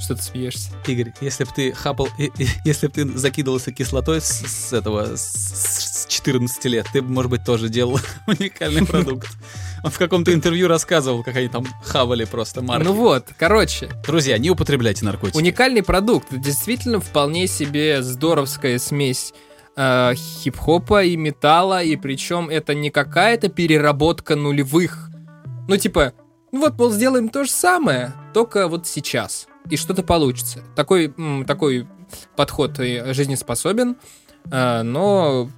[0.00, 0.70] Что ты смеешься?
[0.86, 2.08] Игорь, если бы ты хапал,
[2.64, 7.30] если бы ты закидывался кислотой с, с этого, с, с 14 лет, ты бы, может
[7.30, 9.28] быть, тоже делал уникальный продукт.
[9.84, 12.84] Он в каком-то интервью рассказывал, как они там хавали просто марки.
[12.84, 15.36] Ну вот, короче, Друзья, не употребляйте наркотики.
[15.36, 16.28] Уникальный продукт.
[16.30, 19.34] Действительно, вполне себе здоровская смесь
[19.76, 25.10] э, хип-хопа и металла, и причем это не какая-то переработка нулевых.
[25.68, 26.14] Ну, типа,
[26.50, 29.48] ну вот, мол, сделаем то же самое, только вот сейчас.
[29.68, 30.60] И что-то получится.
[30.76, 31.12] Такой,
[31.46, 31.86] такой
[32.36, 33.96] подход жизнеспособен,
[34.50, 35.50] э, но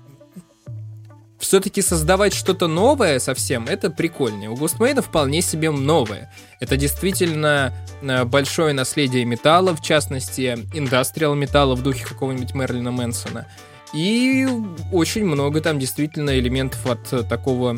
[1.46, 4.50] все-таки создавать что-то новое совсем, это прикольнее.
[4.50, 6.28] У Густмейна вполне себе новое.
[6.58, 13.46] Это действительно э, большое наследие металла, в частности, индастриал металла в духе какого-нибудь Мерлина Мэнсона.
[13.92, 14.44] И
[14.92, 17.76] очень много там действительно элементов от такого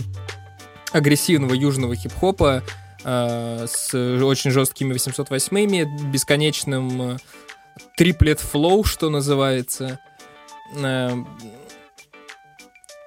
[0.92, 2.62] агрессивного южного хип-хопа
[3.04, 7.16] э, с очень жесткими 808-ми, бесконечным э,
[7.98, 10.00] triplet flow, что называется.
[10.74, 11.10] Э,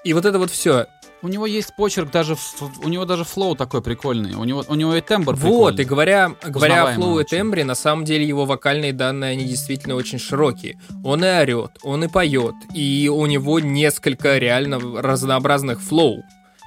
[0.03, 0.87] и вот это вот все.
[1.23, 2.35] У него есть почерк, даже
[2.83, 4.33] у него даже flow такой прикольный.
[4.33, 5.85] У него, у него и тембр Вот, и прикольный.
[5.85, 10.17] говоря, говоря о flow и тембре, на самом деле его вокальные данные, они действительно очень
[10.17, 10.79] широкие.
[11.03, 16.23] Он и орет, он и поет, и у него несколько реально разнообразных флоу.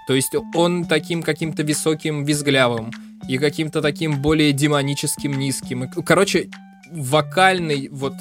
[0.06, 2.92] То есть он таким каким-то высоким, визглявым,
[3.28, 5.90] и каким-то таким более демоническим, низким.
[6.04, 6.50] Короче,
[6.92, 8.14] вокальный вот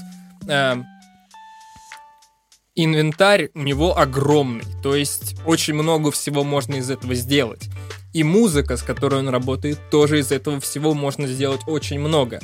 [0.47, 0.75] э,
[2.75, 4.65] инвентарь у него огромный.
[4.81, 7.69] То есть очень много всего можно из этого сделать.
[8.13, 12.39] И музыка, с которой он работает, тоже из этого всего можно сделать очень много.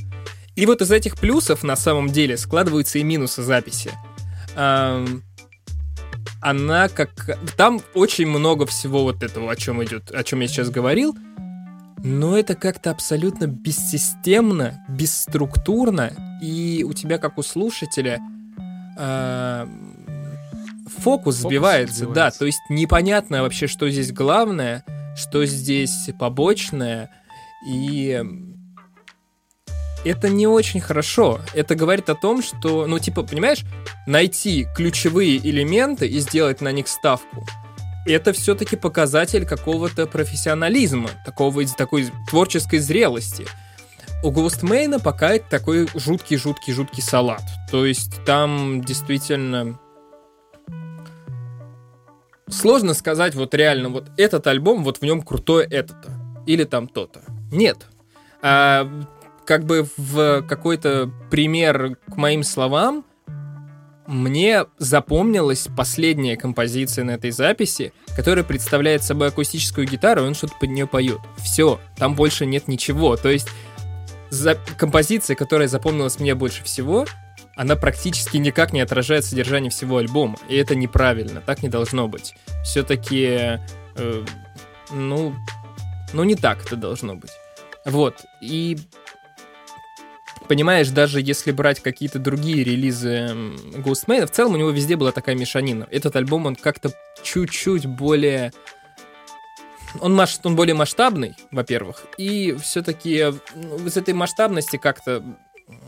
[0.56, 3.92] И вот из этих плюсов на самом деле складываются и минусы записи.
[4.56, 5.24] Ам,
[6.42, 7.38] Она как...
[7.56, 11.16] Там очень много всего вот этого, о чем идет, о чем я сейчас говорил,
[12.04, 18.20] но это как-то абсолютно бессистемно, бесструктурно, и у тебя, как у слушателя,
[18.98, 19.99] ам,
[21.00, 24.84] фокус, сбивается, да, то есть непонятно вообще, что здесь главное,
[25.16, 27.10] что здесь побочное,
[27.68, 28.24] и
[30.06, 31.42] это не очень хорошо.
[31.54, 33.64] Это говорит о том, что, ну, типа, понимаешь,
[34.08, 37.46] найти ключевые элементы и сделать на них ставку,
[38.06, 43.46] это все-таки показатель какого-то профессионализма, такого, такой творческой зрелости.
[44.24, 47.44] У Ghostmane пока это такой жуткий-жуткий-жуткий салат.
[47.72, 49.80] То есть там действительно
[52.52, 56.12] сложно сказать вот реально, вот этот альбом, вот в нем крутое это-то.
[56.46, 57.22] Или там то-то.
[57.52, 57.86] Нет.
[58.42, 58.90] А,
[59.46, 63.06] как бы в какой-то пример к моим словам,
[64.08, 70.54] мне запомнилась последняя композиция на этой записи, которая представляет собой акустическую гитару, и он что-то
[70.60, 71.20] под нее поет.
[71.38, 73.18] Все, там больше нет ничего.
[73.18, 73.50] То есть
[74.32, 74.56] за...
[74.56, 77.06] композиция, которая запомнилась мне больше всего,
[77.60, 80.38] она практически никак не отражает содержание всего альбома.
[80.48, 82.34] И это неправильно, так не должно быть.
[82.64, 83.60] Все-таки,
[83.98, 84.26] э,
[84.92, 85.36] ну,
[86.14, 87.32] ну не так это должно быть.
[87.84, 88.78] Вот, и
[90.48, 95.12] понимаешь, даже если брать какие-то другие релизы м, Ghostmane, в целом у него везде была
[95.12, 95.86] такая мешанина.
[95.92, 96.92] Этот альбом, он как-то
[97.24, 98.54] чуть-чуть более...
[100.00, 100.40] Он, маш...
[100.46, 105.22] он более масштабный, во-первых, и все-таки из этой масштабности как-то...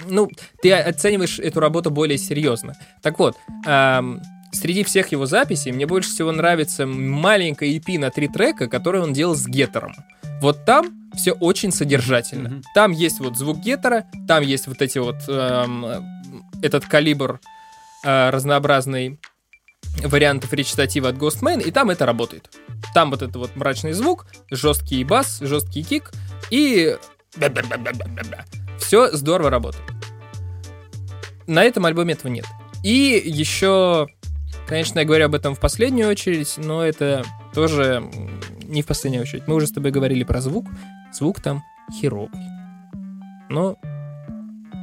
[0.07, 0.29] Ну,
[0.61, 2.75] ты оцениваешь эту работу более серьезно.
[3.01, 8.27] Так вот, ам, среди всех его записей мне больше всего нравится маленькая EP на три
[8.27, 9.93] трека, которую он делал с Геттером.
[10.41, 12.49] Вот там все очень содержательно.
[12.49, 12.63] Мгм.
[12.73, 15.85] Там есть вот звук геттера, там есть вот эти вот эм,
[16.61, 17.39] этот калибр
[18.03, 19.19] э, разнообразный
[20.03, 22.49] вариантов речитатива от Ghostman, и там это работает.
[22.93, 26.11] Там вот это вот мрачный звук, жесткий бас, жесткий кик
[26.49, 26.97] и
[28.81, 29.83] все здорово работает.
[31.47, 32.45] На этом альбоме этого нет.
[32.83, 34.07] И еще,
[34.67, 38.03] конечно, я говорю об этом в последнюю очередь, но это тоже
[38.63, 39.47] не в последнюю очередь.
[39.47, 40.67] Мы уже с тобой говорили про звук.
[41.13, 41.61] Звук там
[41.99, 42.29] херовый.
[43.49, 43.77] Но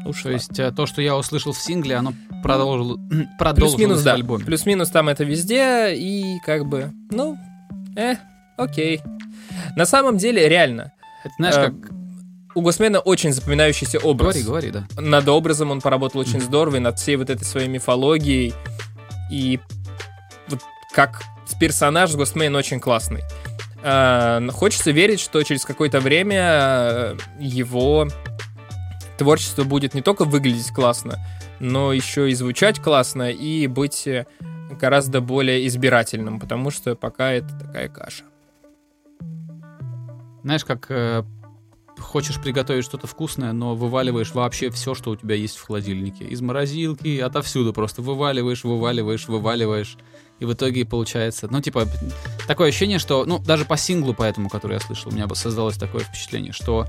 [0.05, 2.99] уж То есть э, то, что я услышал в сингле, оно продолжило,
[3.39, 4.15] продолжилось Плюс-минус, в да.
[4.15, 4.45] альбоме.
[4.45, 7.37] Плюс-минус там это везде, и как бы, ну,
[7.97, 8.17] э,
[8.57, 9.01] окей.
[9.77, 10.93] На самом деле, реально,
[11.25, 11.98] Это знаешь, э, как...
[12.59, 14.42] у Госмена очень запоминающийся образ.
[14.42, 15.01] Говори, говори, да.
[15.01, 18.53] Над образом он поработал очень здорово, и над всей вот этой своей мифологией.
[19.31, 19.61] И
[20.49, 20.61] вот
[20.92, 21.23] как
[21.61, 23.23] персонаж Гостмейн очень классный.
[23.85, 28.09] А, хочется верить, что через какое-то время э, его
[29.18, 31.25] творчество будет не только выглядеть классно,
[31.61, 34.27] но еще и звучать классно и быть э,
[34.81, 38.25] гораздо более избирательным, потому что пока это такая каша.
[40.42, 41.23] Знаешь, как э,
[41.99, 46.25] хочешь приготовить что-то вкусное, но вываливаешь вообще все, что у тебя есть в холодильнике.
[46.25, 49.97] Из морозилки, отовсюду просто вываливаешь, вываливаешь, вываливаешь.
[50.39, 51.87] И в итоге получается, ну, типа,
[52.47, 55.77] такое ощущение, что, ну, даже по синглу, поэтому, который я слышал, у меня бы создалось
[55.77, 56.87] такое впечатление, что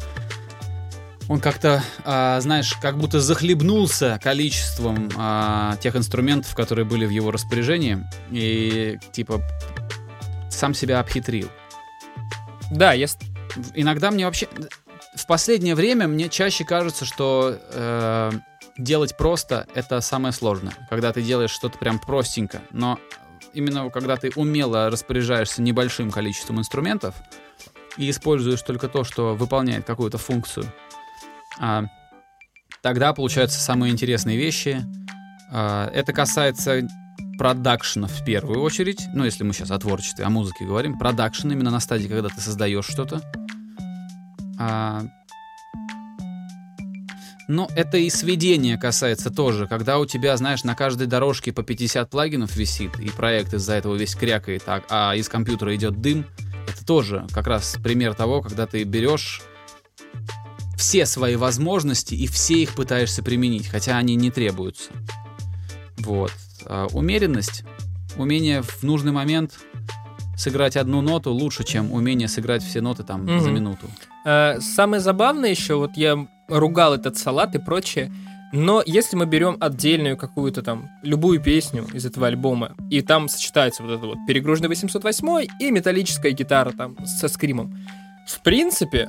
[1.27, 7.31] он как-то, а, знаешь, как будто захлебнулся количеством а, тех инструментов, которые были в его
[7.31, 9.41] распоряжении, и, типа,
[10.49, 11.49] сам себя обхитрил.
[12.71, 13.07] Да, я...
[13.75, 14.47] Иногда мне вообще...
[15.19, 18.31] В последнее время мне чаще кажется, что э,
[18.77, 20.73] делать просто— это самое сложное.
[20.89, 22.61] Когда ты делаешь что-то прям простенько.
[22.71, 22.97] Но
[23.53, 27.15] именно когда ты умело распоряжаешься небольшим количеством инструментов
[27.97, 30.65] и используешь только то, что выполняет какую-то функцию,
[31.59, 31.83] а,
[32.81, 34.81] тогда получаются самые интересные вещи.
[35.51, 36.87] А, это касается
[37.37, 39.01] продакшена в первую очередь.
[39.13, 40.97] Ну, если мы сейчас о творчестве, о музыке говорим.
[40.97, 43.21] Продакшн именно на стадии, когда ты создаешь что-то.
[44.59, 45.03] А,
[47.47, 52.07] Но это и сведение касается тоже, когда у тебя, знаешь, на каждой дорожке по 50
[52.07, 56.25] плагинов висит, и проект из-за этого весь крякает, а, а из компьютера идет дым.
[56.67, 59.41] Это тоже как раз пример того, когда ты берешь
[60.77, 64.91] все свои возможности и все их пытаешься применить, хотя они не требуются.
[65.97, 66.31] Вот.
[66.65, 67.63] А умеренность,
[68.15, 69.53] умение в нужный момент
[70.37, 73.41] сыграть одну ноту лучше, чем умение сыграть все ноты там Мгм.
[73.41, 73.89] за минуту.
[74.29, 78.11] Э, Самое забавное еще, вот я ругал этот салат и прочее,
[78.51, 83.81] но если мы берем отдельную какую-то там, любую песню из этого альбома, и там сочетается
[83.81, 87.75] вот это вот перегруженный 808 и металлическая гитара там со скримом,
[88.27, 89.07] в принципе,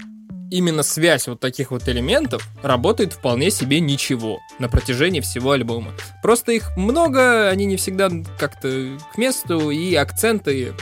[0.51, 5.93] именно связь вот таких вот элементов работает вполне себе ничего на протяжении всего альбома.
[6.23, 10.73] Просто их много, они не всегда как-то к месту, и акценты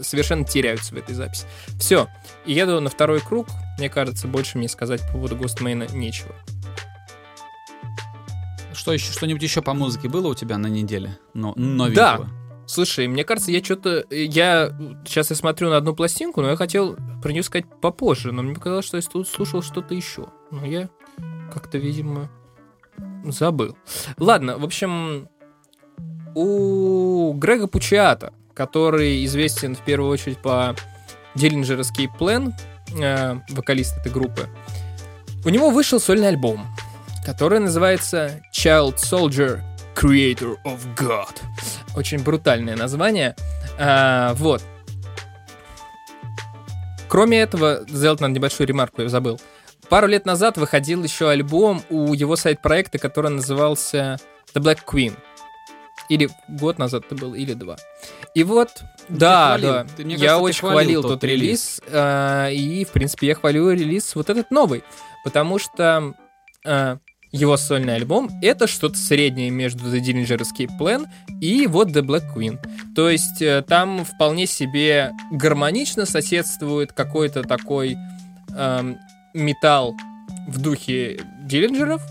[0.00, 1.44] совершенно теряются в этой записи.
[1.80, 2.06] Все,
[2.46, 3.48] еду на второй круг.
[3.78, 6.34] Мне кажется, больше мне сказать по поводу Гостмейна нечего.
[8.74, 11.18] Что еще, что-нибудь еще по музыке было у тебя на неделе?
[11.32, 12.28] Но, новенького?
[12.66, 14.04] Слушай, мне кажется, я что-то...
[14.10, 18.42] Я сейчас я смотрю на одну пластинку, но я хотел про нее сказать попозже, но
[18.42, 20.26] мне показалось, что я тут слушал что-то еще.
[20.50, 20.90] Но я
[21.52, 22.28] как-то, видимо,
[23.24, 23.76] забыл.
[24.18, 25.28] Ладно, в общем,
[26.34, 30.74] у Грега Пучиата, который известен в первую очередь по
[31.34, 32.52] Dillinger Escape Plan,
[32.96, 34.48] э, вокалист этой группы,
[35.44, 36.66] у него вышел сольный альбом,
[37.24, 39.60] который называется Child Soldier
[39.94, 41.40] Creator of God.
[41.96, 43.34] Очень брутальное название.
[43.78, 44.62] А, вот.
[47.08, 49.40] Кроме этого, сделать надо небольшую ремарку, я забыл.
[49.88, 54.18] Пару лет назад выходил еще альбом у его сайт-проекта, который назывался
[54.54, 55.16] The Black Queen.
[56.08, 57.76] Или год назад это был, или два.
[58.34, 59.72] И вот, да, хвалил.
[59.72, 63.34] да, Ты, я кажется, ты очень хвалил тот тот релиз, а, и, в принципе, я
[63.34, 64.84] хвалю релиз вот этот новый,
[65.24, 66.14] потому что
[66.64, 66.98] а,
[67.30, 71.06] его сольный альбом— это что-то среднее между The Dillinger Escape Plan
[71.40, 72.58] и вот The Black Queen.
[72.94, 77.96] То есть э, там вполне себе гармонично соседствует какой-то такой
[78.56, 78.98] эм,
[79.34, 79.94] металл
[80.46, 82.02] в духе Диллинджеров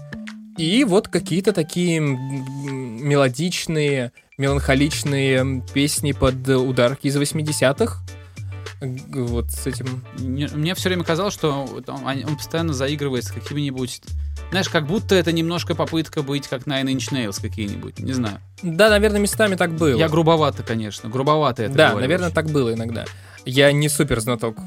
[0.57, 7.99] и вот какие-то такие мелодичные, меланхоличные песни под ударки из 80-х.
[8.79, 13.31] Г- Вот с этим Мне, мне все время казалось, что он, он постоянно заигрывает с
[13.31, 14.01] какими-нибудь...
[14.51, 17.99] Знаешь, как будто это немножко попытка быть как Nine Inch Nails какие-нибудь.
[17.99, 18.39] Не знаю.
[18.61, 19.97] Да, наверное, местами так было.
[19.97, 21.09] Я грубовато, конечно.
[21.09, 22.35] Грубовато это да, говорю наверное, очень.
[22.35, 23.05] так было иногда.
[23.45, 24.57] Я не супер знаток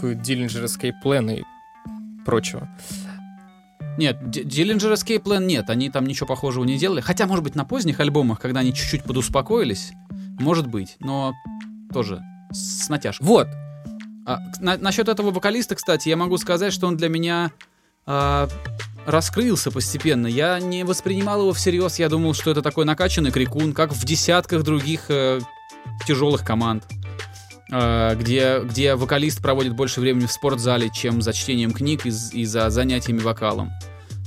[0.64, 1.44] Escape Plan и
[2.26, 2.68] прочего.
[4.00, 7.02] Нет, Dillinger Escape Plan нет, они там ничего похожего не делали.
[7.02, 9.92] Хотя, может быть, на поздних альбомах, когда они чуть-чуть подуспокоились,
[10.38, 11.34] может быть, но
[11.92, 13.26] тоже с натяжкой.
[13.26, 13.48] Вот.
[14.24, 17.52] А, на- насчет этого вокалиста, кстати, я могу сказать, что он для меня
[18.06, 18.48] а,
[19.04, 20.26] раскрылся постепенно.
[20.26, 21.98] Я не воспринимал его всерьез.
[21.98, 25.40] Я думал, что это такой накачанный крикун, как в десятках других э,
[26.06, 26.84] тяжелых команд.
[27.70, 32.44] Э, где, где вокалист проводит больше времени в спортзале, чем за чтением книг и, и
[32.44, 33.70] за занятиями вокалом.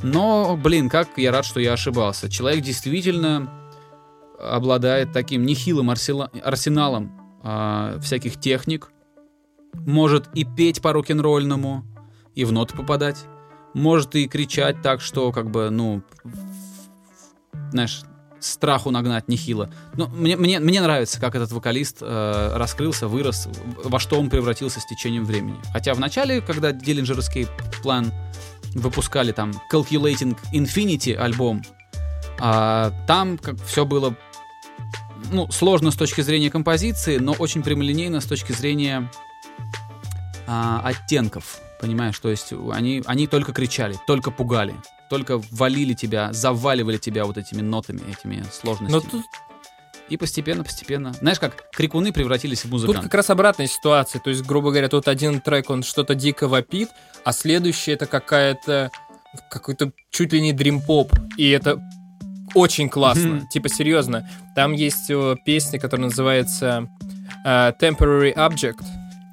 [0.03, 2.29] Но, блин, как я рад, что я ошибался.
[2.29, 3.49] Человек действительно
[4.39, 8.91] обладает таким нехилым арсела- арсеналом а, всяких техник.
[9.73, 11.85] Может и петь по рок-н-ролльному,
[12.35, 13.25] и в ноты попадать.
[13.73, 16.03] Может и кричать так, что как бы, ну,
[17.71, 18.03] знаешь,
[18.43, 19.69] страху нагнать нехило.
[19.95, 23.47] Ну, мне, мне, мне нравится, как этот вокалист э, раскрылся, вырос,
[23.83, 25.57] во что он превратился с течением времени.
[25.71, 27.49] Хотя в начале, когда Dillinger Escape
[27.83, 28.11] Plan
[28.75, 31.63] выпускали там Calculating Infinity альбом,
[32.39, 34.15] а, там как все было
[35.31, 39.09] ну, сложно с точки зрения композиции, но очень прямолинейно с точки зрения
[40.47, 41.59] а, оттенков.
[41.79, 44.73] Понимаешь, то есть они, они только кричали, только пугали,
[45.09, 49.01] только валили тебя, заваливали тебя вот этими нотами, этими Но сложностями.
[49.11, 49.25] тут,
[50.09, 51.13] И постепенно, постепенно.
[51.13, 53.03] Знаешь, как крикуны превратились в тут музыкантов.
[53.03, 54.19] как раз обратная ситуация.
[54.21, 56.89] То есть, грубо говоря, тут один трек, он что-то дико вопит,
[57.23, 58.91] а следующий это какая-то
[59.49, 61.11] какой-то чуть ли не дрим-поп.
[61.37, 61.81] И это
[62.53, 63.27] очень классно.
[63.35, 63.47] Мгм.
[63.47, 64.29] Типа, серьезно.
[64.55, 66.87] Там есть э, песня, которая называется
[67.43, 68.83] э, Temporary Object,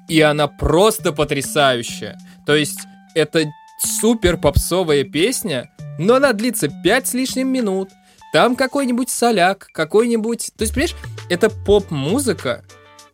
[0.07, 2.17] и она просто потрясающая.
[2.47, 2.79] То есть,
[3.13, 3.45] это
[3.83, 7.89] супер попсовая песня, но она длится 5 с лишним минут.
[8.33, 10.51] Там какой-нибудь соляк, какой-нибудь...
[10.57, 10.95] То есть, понимаешь,
[11.29, 12.63] это поп-музыка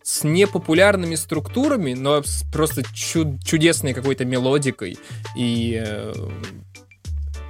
[0.04, 4.98] с непопулярными структурами, но с просто чуд- чудесной какой-то мелодикой.
[5.36, 6.14] И э,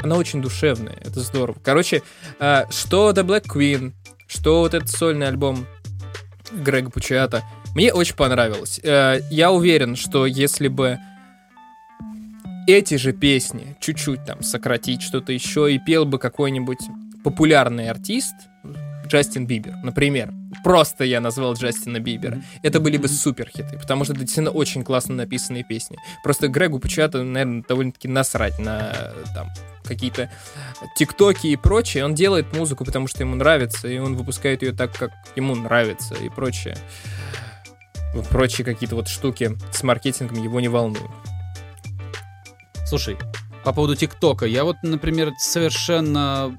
[0.02, 1.58] она очень душевная, это здорово.
[1.62, 2.04] Короче,
[2.40, 3.94] э, что The Black Queen,
[4.28, 5.68] что вот этот сольный альбом
[6.52, 7.44] Грега Пучиата,
[7.76, 8.80] мне очень понравилось.
[8.82, 10.98] Э, я уверен, что если бы
[12.68, 16.80] эти же песни чуть-чуть там сократить что-то еще и пел бы какой-нибудь
[17.24, 18.36] популярный артист,
[19.08, 20.34] Джастин Бибер, например.
[20.64, 22.42] Просто я назвал Джастина Бибера.
[22.62, 23.14] Это были бы Мгм.
[23.16, 25.98] супер хиты, потому что это действительно очень классно написанные песни.
[26.24, 29.50] Просто Грегу Пучата, наверное, довольно-таки насрать на э, там
[29.86, 30.30] какие-то
[30.98, 32.04] тиктоки и прочее.
[32.04, 36.16] Он делает музыку, потому что ему нравится, и он выпускает ее так, как ему нравится,
[36.16, 36.78] и прочее.
[38.30, 41.12] Прочие какие-то вот штуки с маркетингом его не волнуют.
[42.88, 43.18] Слушай,
[43.66, 46.58] по поводу ТикТока, я вот, например, совершенно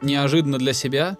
[0.00, 1.18] неожиданно для себя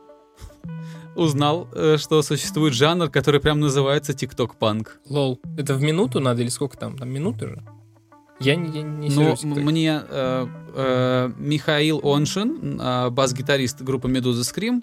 [1.15, 5.01] узнал, э, что существует жанр, который прям называется ТикТок-панк.
[5.11, 6.97] Лол, это в минуту надо или сколько там?
[6.97, 7.63] Там минуты же?
[8.41, 9.47] Я не, я не ТикТоке.
[9.47, 14.83] мне э, э, Михаил Оншин, э, бас-гитарист группы Медуза Скрим,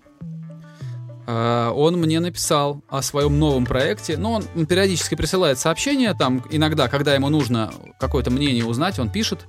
[1.25, 4.17] он мне написал о своем новом проекте.
[4.17, 9.45] Ну, он периодически присылает сообщения, там иногда, когда ему нужно какое-то мнение узнать, он пишет.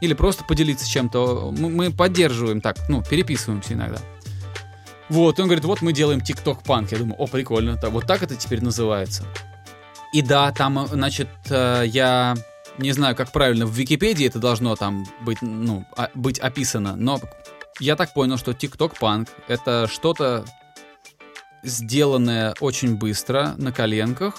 [0.00, 1.52] Или просто поделиться чем-то.
[1.58, 3.98] Мы, поддерживаем так, ну, переписываемся иногда.
[5.08, 6.92] Вот, он говорит, вот мы делаем ТикТок-панк.
[6.92, 9.24] Я думаю, о, прикольно, так- вот так это теперь называется.
[10.12, 12.36] И да, там, э, значит, э, я
[12.78, 17.20] не знаю, как правильно в Википедии это должно там быть, ну, а- быть описано, но
[17.80, 20.44] я так понял, что TikTok панк это что-то
[21.62, 24.34] сделанное очень быстро на коленках,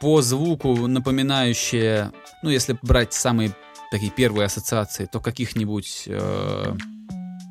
[0.00, 2.12] по звуку напоминающее,
[2.42, 3.52] ну, если брать самые
[3.90, 6.74] такие первые ассоциации, то каких-нибудь э,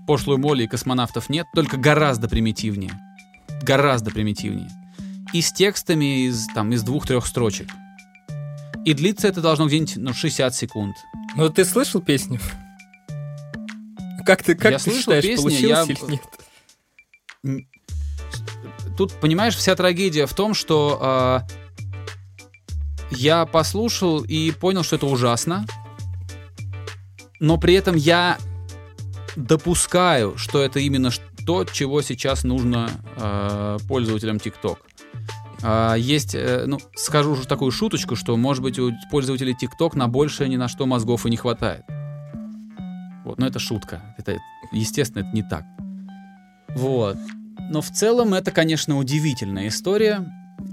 [0.05, 2.93] пошлую моли и космонавтов нет, только гораздо примитивнее.
[3.63, 4.69] Гораздо примитивнее.
[5.33, 7.67] И с текстами из, там, из двух-трех строчек.
[8.85, 10.95] И длится это должно где-нибудь ну, 60 секунд.
[11.35, 12.39] Ну, ты слышал песню?
[14.25, 16.19] Как ты, как Я ты слышал считаешь, песню, получилось я- или
[17.43, 17.61] нет?
[18.97, 21.47] Тут, понимаешь, вся трагедия в том, что а,
[23.11, 25.65] я послушал и понял, что это ужасно,
[27.39, 28.37] но при этом я
[29.35, 31.11] допускаю, что это именно
[31.45, 34.77] то, чего сейчас нужно а, пользователям TikTok.
[35.63, 40.07] А, есть, э, ну, скажу уже такую шуточку, что, может быть, у пользователей TikTok на
[40.07, 41.83] большее ни на что мозгов и не хватает.
[43.25, 44.15] Вот, но это шутка.
[44.17, 44.37] Это,
[44.71, 45.65] естественно, это не так.
[46.69, 47.17] Вот.
[47.69, 50.25] Но в целом это, конечно, удивительная история.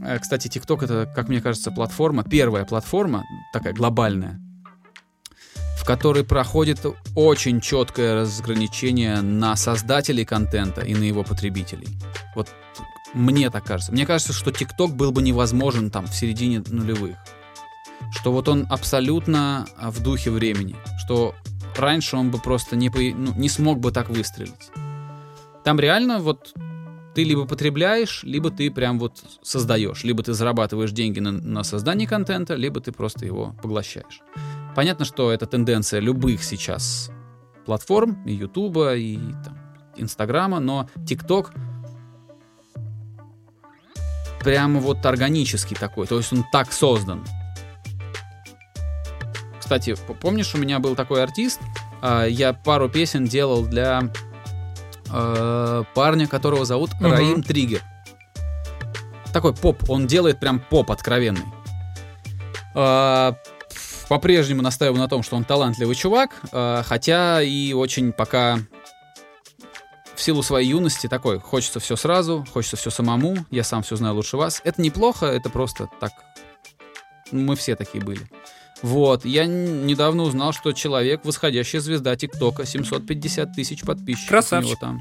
[0.03, 4.41] Э, Кстати, TikTok это, как мне кажется, платформа, первая платформа, такая глобальная,
[5.77, 6.81] в которой проходит
[7.15, 11.89] очень четкое разграничение на создателей контента и на его потребителей.
[12.35, 12.49] Вот
[13.13, 13.93] мне так кажется.
[13.93, 17.17] Мне кажется, что TikTok был бы невозможен там в середине нулевых.
[18.13, 20.77] Что вот он абсолютно а, в духе времени.
[20.99, 21.35] Что
[21.77, 24.71] раньше он бы просто не, по- ну, не смог бы так выстрелить.
[25.65, 26.55] Там реально вот
[27.15, 30.05] ты либо потребляешь, либо ты прям вот создаешь.
[30.05, 34.21] Либо ты зарабатываешь деньги на, на создании контента, либо ты просто его поглощаешь.
[34.75, 37.11] Понятно, что это тенденция любых сейчас
[37.65, 39.59] платформ, и Ютуба, и там,
[39.97, 41.53] Инстаграма, но ТикТок
[44.41, 47.25] прямо вот органический такой, то есть он так создан.
[49.59, 51.61] Кстати, помнишь, у меня был такой артист,
[52.03, 54.13] а, я пару песен делал для
[55.15, 57.13] э, парня, которого зовут Мгм.
[57.13, 57.83] Раим Триггер.
[59.33, 61.45] Такой поп, он делает прям поп откровенный.
[62.75, 63.37] А,
[64.09, 68.59] По-прежнему настаиваю на том, что он талантливый чувак, а, хотя и очень пока
[70.15, 74.15] в силу своей юности такой, хочется все сразу, хочется все самому, я сам все знаю
[74.15, 74.61] лучше вас.
[74.65, 76.13] Это неплохо, это просто так.
[77.33, 78.21] Мы все такие были.
[78.83, 84.65] Вот, я недавно узнал, что человек, восходящая звезда ТикТока, 750 тысяч подписчиков Красавчик.
[84.65, 85.01] у него там.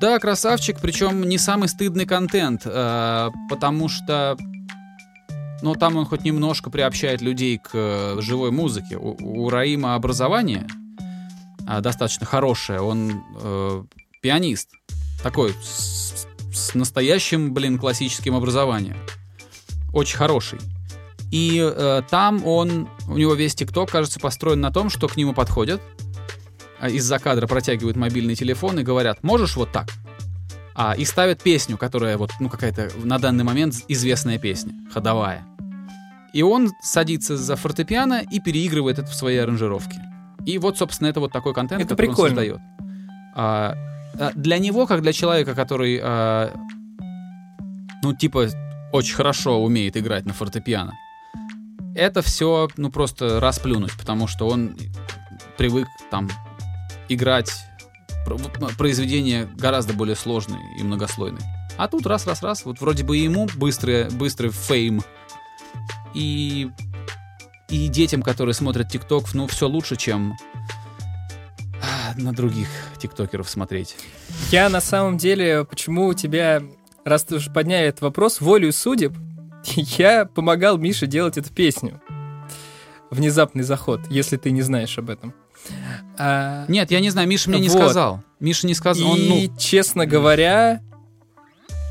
[0.00, 4.38] Да, красавчик, причем не самый стыдный контент, э, потому что,
[5.60, 8.96] ну, там он хоть немножко приобщает людей к э, живой музыке.
[8.96, 10.66] У, у Раима образование
[11.66, 13.84] а, достаточно хорошее, он э,
[14.22, 14.70] пианист,
[15.22, 18.96] такой, с, с настоящим, блин, классическим образованием.
[19.92, 20.60] Очень хороший.
[21.30, 25.32] И э, там он, у него весь ТикТок, кажется, построен на том, что к нему
[25.32, 25.80] подходят,
[26.80, 29.88] а из-за кадра протягивают мобильный телефон и говорят, можешь вот так?
[30.74, 35.44] А, и ставят песню, которая вот, ну, какая-то на данный момент известная песня, ходовая.
[36.32, 40.00] И он садится за фортепиано и переигрывает это в своей аранжировке.
[40.46, 42.22] И вот, собственно, это вот такой контент, Это который прикольно.
[42.22, 42.60] он создает.
[43.34, 43.74] А,
[44.18, 46.52] а, для него, как для человека, который, а,
[48.02, 48.48] ну, типа,
[48.92, 50.94] очень хорошо умеет играть на фортепиано,
[52.00, 54.74] это все, ну, просто расплюнуть, потому что он
[55.58, 56.30] привык там
[57.10, 57.50] играть
[58.78, 61.42] произведения гораздо более сложные и многослойные.
[61.76, 65.02] А тут раз-раз-раз, вот вроде бы ему быстрый, быстрый фейм,
[66.14, 66.70] и,
[67.68, 70.36] и детям, которые смотрят ТикТок, ну, все лучше, чем
[72.16, 73.96] на других тиктокеров смотреть.
[74.50, 76.62] Я на самом деле, почему у тебя,
[77.04, 79.14] раз ты уже подняли этот вопрос, волею судеб,
[79.98, 82.00] я помогал Мише делать эту песню.
[83.10, 85.34] Внезапный заход, если ты не знаешь об этом.
[86.16, 87.78] А, Нет, я не знаю, Миша мне не Вот.
[87.78, 88.22] сказал.
[88.38, 89.10] Миша не сказал.
[89.10, 90.80] Он, И, ну, честно говоря,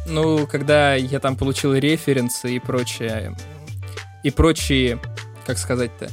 [0.08, 3.36] ну, когда я там получил референсы и прочее,
[4.24, 5.00] и прочие,
[5.46, 6.10] как сказать-то,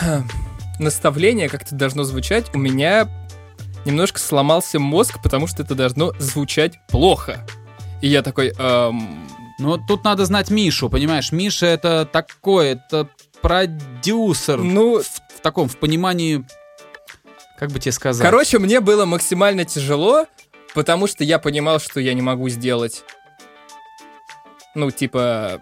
[0.78, 3.08] наставления, как это должно звучать, у меня
[3.84, 7.44] немножко сломался мозг, потому что это должно звучать плохо.
[8.00, 9.26] И я такой, эм,
[9.60, 11.32] ну, тут надо знать Мишу, понимаешь?
[11.32, 13.08] Миша это такой, это
[13.42, 14.58] продюсер.
[14.58, 16.44] ну, в, в таком, в понимании,
[17.58, 18.24] как бы тебе сказать.
[18.24, 20.26] короче, мне было максимально тяжело,
[20.74, 23.04] потому что я понимал, что я не могу сделать,
[24.74, 25.60] ну, типа,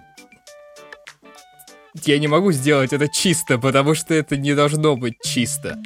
[2.04, 5.76] я не могу сделать это чисто, потому что это не должно быть чисто.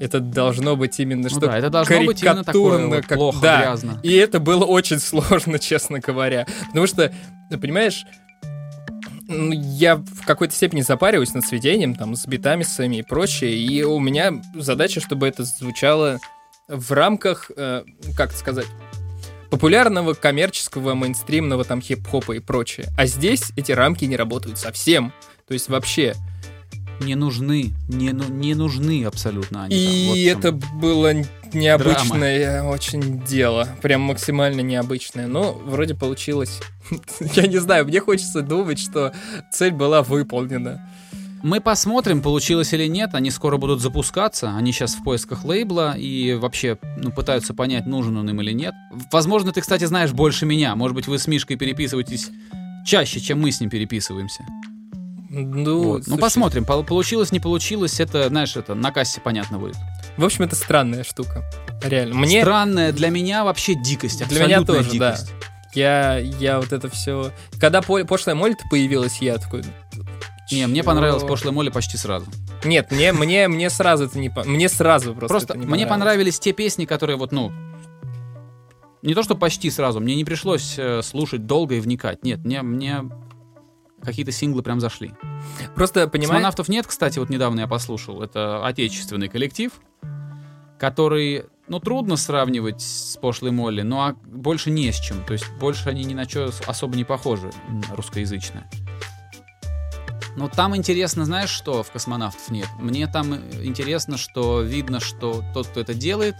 [0.00, 3.38] Это должно быть именно Ну что да, это должно быть именно такое вот как- плохо,
[3.40, 3.60] да.
[3.62, 4.00] грязно.
[4.02, 6.46] И это было очень сложно, честно говоря.
[6.68, 7.12] Потому что,
[7.50, 8.04] ты понимаешь,
[9.28, 13.82] ну, я в какой-то степени запариваюсь над сведением, там, с битами своими и прочее, и
[13.82, 16.20] у меня задача, чтобы это звучало
[16.68, 17.82] в рамках, э,
[18.16, 18.66] как сказать,
[19.50, 22.88] популярного, коммерческого, мейнстримного там хип-хопа и прочее.
[22.98, 25.12] А здесь эти рамки не работают совсем.
[25.46, 26.14] То есть вообще.
[27.00, 29.76] Не нужны, не, ну, не нужны абсолютно они.
[29.76, 29.94] там.
[29.94, 31.12] И Вот это было
[31.52, 33.68] необычное очень дело.
[33.82, 35.26] Прям максимально необычное.
[35.26, 36.60] Но вроде получилось.
[37.34, 39.12] Я не знаю, мне хочется думать, что
[39.50, 40.88] цель была выполнена.
[41.42, 43.10] Мы посмотрим, получилось или нет.
[43.14, 44.56] Они скоро будут запускаться.
[44.56, 48.74] Они сейчас в поисках лейбла и вообще ну, пытаются понять, нужен он им или нет.
[49.12, 50.74] Возможно, ты, кстати, знаешь больше меня.
[50.74, 52.30] Может быть, вы с Мишкой переписываетесь
[52.84, 54.44] чаще, чем мы с ним переписываемся.
[55.44, 56.06] Ну, Вот.
[56.06, 56.64] Ну, посмотрим.
[56.64, 59.76] Пол- Получилось, не получилось, это, знаешь, это на кассе понятно будет.
[60.16, 61.44] В общем, это странная штука.
[61.82, 62.14] Реально.
[62.14, 64.26] Мне, Странная для меня вообще дикость.
[64.28, 65.12] Для меня тоже, да.
[65.12, 65.32] дикость.
[65.74, 67.32] я, я вот это все...
[67.60, 69.62] Когда по- пошлая моль появилась, я такой...
[70.50, 72.26] Не, мне понравилось пошлая моли почти сразу.
[72.64, 74.30] Нет, мне, мне, мне сразу это не...
[74.44, 77.52] Мне сразу просто Просто это не мне понравились те песни, которые вот, ну,
[79.02, 82.24] не то что почти сразу, мне не пришлось э, слушать долго и вникать.
[82.24, 83.02] Нет, мне, мне
[84.02, 85.12] какие-то синглы прям зашли.
[85.74, 86.30] Просто, понимаешь...
[86.30, 88.22] Космонавтов нет, кстати, вот недавно я послушал.
[88.22, 89.72] Это отечественный коллектив,
[90.78, 95.24] который, ну, трудно сравнивать с пошлой Молли, но а больше не с чем.
[95.24, 98.68] То есть больше они ни на что особо не похожи, м, русскоязычные.
[100.36, 102.68] Но там интересно, знаешь, что в космонавтов нет?
[102.78, 106.36] Мне там э, интересно, что видно, что тот, кто это делает,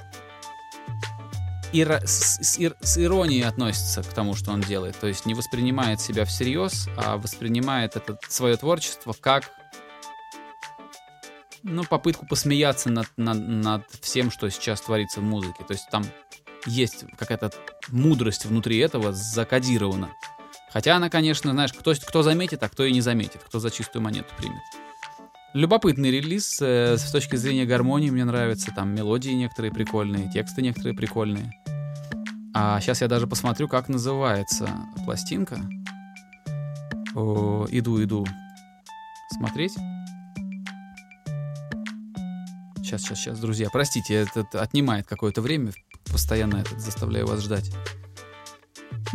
[1.73, 4.97] с, с ир- с иронией относится к тому, что он делает.
[4.99, 9.51] То есть не воспринимает себя всерьез, а воспринимает это свое творчество как
[11.63, 15.65] ну, попытку посмеяться над, над, над всем, что сейчас творится в музыке.
[15.65, 16.05] То есть там
[16.67, 17.53] есть какая-то
[17.89, 20.11] мудрость внутри этого закодирована.
[20.73, 24.03] Хотя она, конечно, знаешь, кто, кто заметит, а кто и не заметит, кто за чистую
[24.03, 24.63] монету примет.
[25.57, 28.73] Любопытный релиз э, с точки зрения гармонии мне нравится.
[28.77, 31.51] Там мелодии некоторые прикольные, тексты некоторые прикольные.
[32.53, 34.69] А сейчас я даже посмотрю, как называется
[35.07, 35.59] пластинка.
[37.15, 38.27] О, иду, иду
[39.31, 39.73] смотреть.
[42.83, 45.73] Сейчас, сейчас, сейчас, друзья, простите, это отнимает какое-то время,
[46.13, 47.73] постоянно это заставляю вас ждать.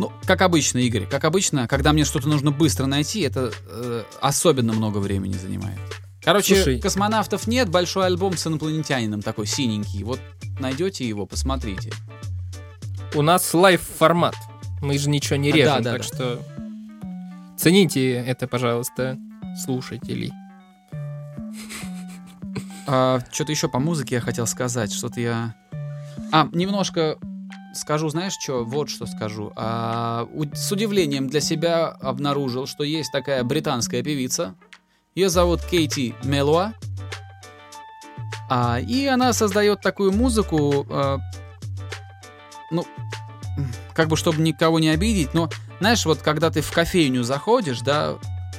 [0.00, 4.72] Ну, как обычно, Игорь, как обычно, когда мне что-то нужно быстро найти, это э, особенно
[4.72, 5.78] много времени занимает.
[6.24, 6.80] Короче, Слушай.
[6.80, 10.04] космонавтов нет, большой альбом с инопланетянином такой синенький.
[10.04, 10.20] Вот
[10.60, 11.90] найдете его, посмотрите.
[13.14, 14.34] У нас live-формат.
[14.80, 16.06] Мы же ничего не А, режем, да, да, так да.
[16.06, 16.42] что
[17.58, 19.18] цените это, пожалуйста,
[19.64, 20.32] слушателей.
[22.86, 24.92] А, что-то еще по музыке я хотел сказать.
[24.92, 25.54] Что-то я...
[26.32, 27.16] А, немножко
[27.74, 28.64] скажу, знаешь что?
[28.64, 29.52] Вот что скажу.
[29.56, 34.54] А, у- с удивлением для себя обнаружил, что есть такая британская певица.
[35.14, 36.72] Ее зовут Кейти Мелуа.
[38.48, 41.18] А, и она создает такую музыку, а,
[42.70, 42.86] ну,
[43.94, 45.48] как бы чтобы никого не обидеть, но
[45.80, 48.18] знаешь, вот когда ты в кофейню заходишь, да,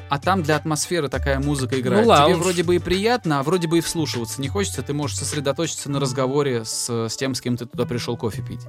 [0.10, 2.04] а там для атмосферы такая музыка играет.
[2.04, 2.38] Тебе лаунж.
[2.38, 4.84] вроде бы и приятно, а вроде бы и вслушиваться не хочется.
[4.84, 8.62] Ты можешь сосредоточиться на разговоре с, с тем, с кем ты туда пришел кофе пить.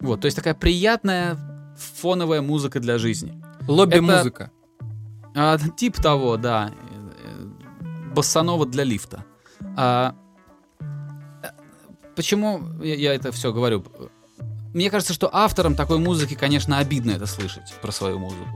[0.00, 1.38] Вот, то есть такая приятная
[1.78, 3.42] фоновая музыка для жизни.
[3.68, 4.50] Лобби-музыка.
[5.34, 6.70] А, тип того, да.
[8.10, 9.24] Боссанова для лифта.
[9.76, 10.14] А,
[12.16, 13.84] почему я, я это все говорю?
[14.74, 18.48] Мне кажется, что авторам такой музыки, конечно, обидно это слышать про свою музыку.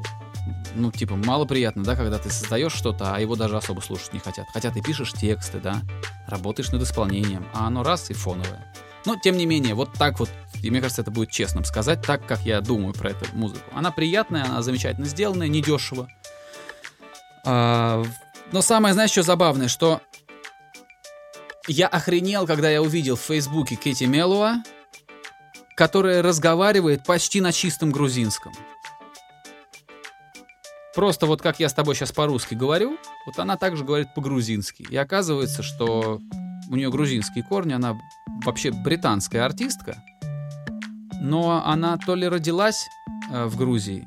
[0.76, 4.18] Ну, типа, мало приятно, да, когда ты создаешь что-то, а его даже особо слушать не
[4.18, 4.46] хотят.
[4.52, 5.82] Хотя ты пишешь тексты, да,
[6.26, 8.72] работаешь над исполнением, а оно раз и фоновое.
[9.06, 10.30] Но, тем не менее, вот так вот,
[10.62, 13.64] и мне кажется, это будет честным сказать, так, как я думаю про эту музыку.
[13.74, 16.08] Она приятная, она замечательно сделанная, недешево.
[17.44, 18.02] А,
[18.52, 20.00] но самое, знаешь, что забавное, что
[21.66, 24.62] я охренел, когда я увидел в Фейсбуке Кэти Мелуа,
[25.76, 28.52] которая разговаривает почти на чистом грузинском.
[30.94, 34.86] Просто вот как я с тобой сейчас по-русски говорю, вот она также говорит по-грузински.
[34.88, 36.20] И оказывается, что
[36.70, 37.98] у нее грузинские корни, она
[38.44, 39.96] вообще британская артистка,
[41.20, 42.86] но она то ли родилась
[43.32, 44.06] э, в Грузии,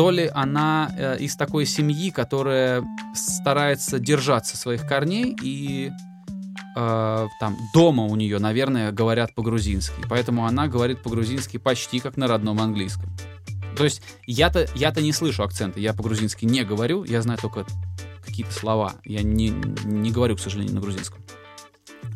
[0.00, 2.82] то ли она э, из такой семьи, которая
[3.14, 5.90] старается держаться своих корней и
[6.74, 12.28] э, там дома у нее, наверное, говорят по-грузински, поэтому она говорит по-грузински почти как на
[12.28, 13.14] родном английском.
[13.76, 17.66] То есть я-то я-то не слышу акцента, я по-грузински не говорю, я знаю только
[18.24, 21.22] какие-то слова, я не, не говорю, к сожалению, на грузинском.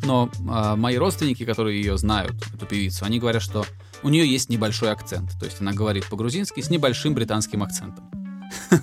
[0.03, 3.63] Но а, мои родственники, которые ее знают, эту певицу, они говорят, что
[4.03, 5.31] у нее есть небольшой акцент.
[5.39, 8.09] То есть она говорит по-грузински с небольшим британским акцентом.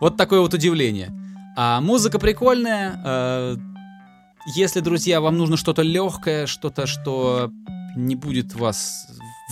[0.00, 1.12] Вот такое вот удивление.
[1.58, 2.98] А музыка прикольная.
[3.04, 3.56] э,
[4.56, 7.50] Если, друзья, вам нужно что-то легкое, что-то, что
[7.96, 9.06] не будет вас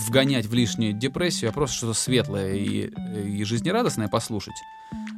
[0.07, 2.89] вгонять в лишнюю депрессию, а просто что-то светлое и,
[3.39, 4.55] и жизнерадостное послушать.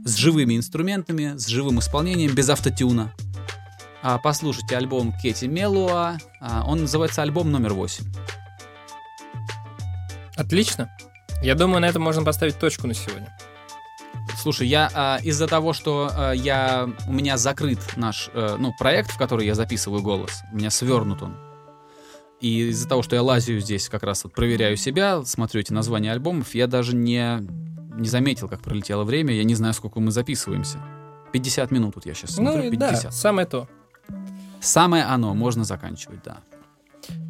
[0.03, 3.13] С живыми инструментами, с живым исполнением, без автотюна.
[4.03, 6.17] А, послушайте альбом Кети Мелуа.
[6.41, 8.03] А, он называется альбом номер 8.
[10.41, 10.89] Отлично.
[11.41, 13.35] Я думаю, на этом можно поставить точку на сегодня.
[14.37, 19.11] Слушай, я а, из-за того, что а, я у меня закрыт наш э, ну проект,
[19.11, 21.35] в который я записываю голос, у меня свернут он.
[22.39, 26.11] И из-за того, что я лазю здесь, как раз вот проверяю себя, смотрю эти названия
[26.11, 27.39] альбомов, я даже не
[27.95, 29.33] не заметил, как пролетело время.
[29.33, 30.79] Я не знаю, сколько мы записываемся.
[31.33, 32.77] 50 минут тут я сейчас Ну, смотрю.
[32.77, 33.13] да, 50.
[33.13, 33.67] самое то.
[34.59, 36.37] Самое оно, можно заканчивать, да.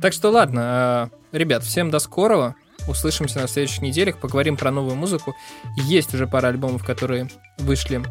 [0.02, 2.56] Так что ладно, а, ребят, всем до скорого.
[2.88, 5.36] Услышимся на следующих неделях, поговорим про новую музыку.
[5.76, 8.02] Есть уже пара альбомов, которые вышли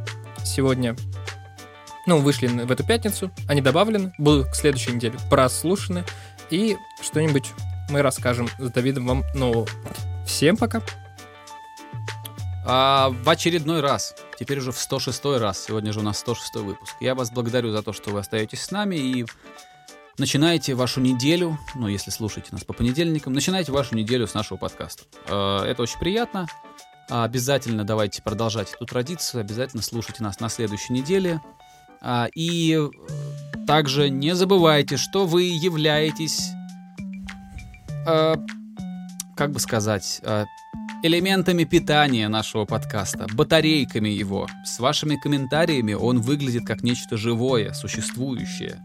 [0.45, 0.97] сегодня.
[2.07, 3.31] Ну, вышли в эту пятницу.
[3.49, 6.05] Они добавлены, будут к следующей неделе прослушаны.
[6.51, 7.53] И что-нибудь
[7.91, 9.67] мы расскажем с Давидом вам нового.
[10.27, 10.83] Всем пока.
[12.65, 16.95] А, в очередной раз, теперь уже в 106 раз, сегодня же у нас 106 выпуск.
[17.01, 19.27] Я вас благодарю за то, что вы остаетесь с нами и
[20.21, 25.03] начинаете вашу неделю, ну, если слушаете нас по понедельникам, начинайте вашу неделю с нашего подкаста.
[25.27, 26.47] Э, Это очень приятно.
[27.09, 31.41] Обязательно давайте продолжать эту традицию, обязательно слушайте нас на следующей неделе.
[32.01, 36.51] А, И э, также не забывайте, что вы являетесь,
[38.07, 38.37] э,
[39.37, 40.21] как бы сказать,
[41.03, 44.47] элементами питания нашего подкаста, батарейками его.
[44.65, 48.83] С вашими комментариями он выглядит как нечто живое, существующее.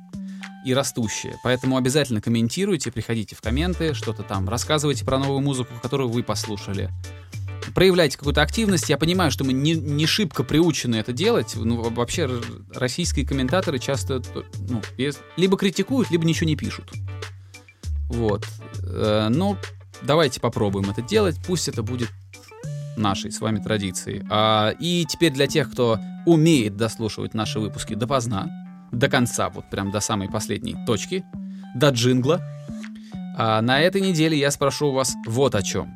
[0.66, 1.38] И растущее.
[1.44, 6.90] Поэтому обязательно комментируйте, приходите в комменты, что-то там, рассказывайте про новую музыку, которую вы послушали.
[7.74, 8.90] Проявляйте какую-то активность.
[8.90, 11.54] Я понимаю, что мы не, не шибко приучены это делать.
[11.56, 12.30] Ну, вообще,
[12.74, 14.22] российские комментаторы часто
[14.70, 14.82] ну,
[15.36, 16.92] либо критикуют, либо ничего не пишут.
[18.10, 18.46] Вот.
[18.84, 19.58] Э, Но
[20.02, 21.38] давайте попробуем это делать.
[21.46, 22.10] Пусть это будет
[22.98, 24.24] нашей с вами традицией.
[24.30, 29.92] А, и теперь для тех, кто умеет дослушивать наши выпуски допоздна, до конца, вот прям
[29.92, 31.24] до самой последней точки,
[31.76, 32.42] до джингла,
[33.38, 35.94] а, на этой неделе я спрошу у вас вот о чем.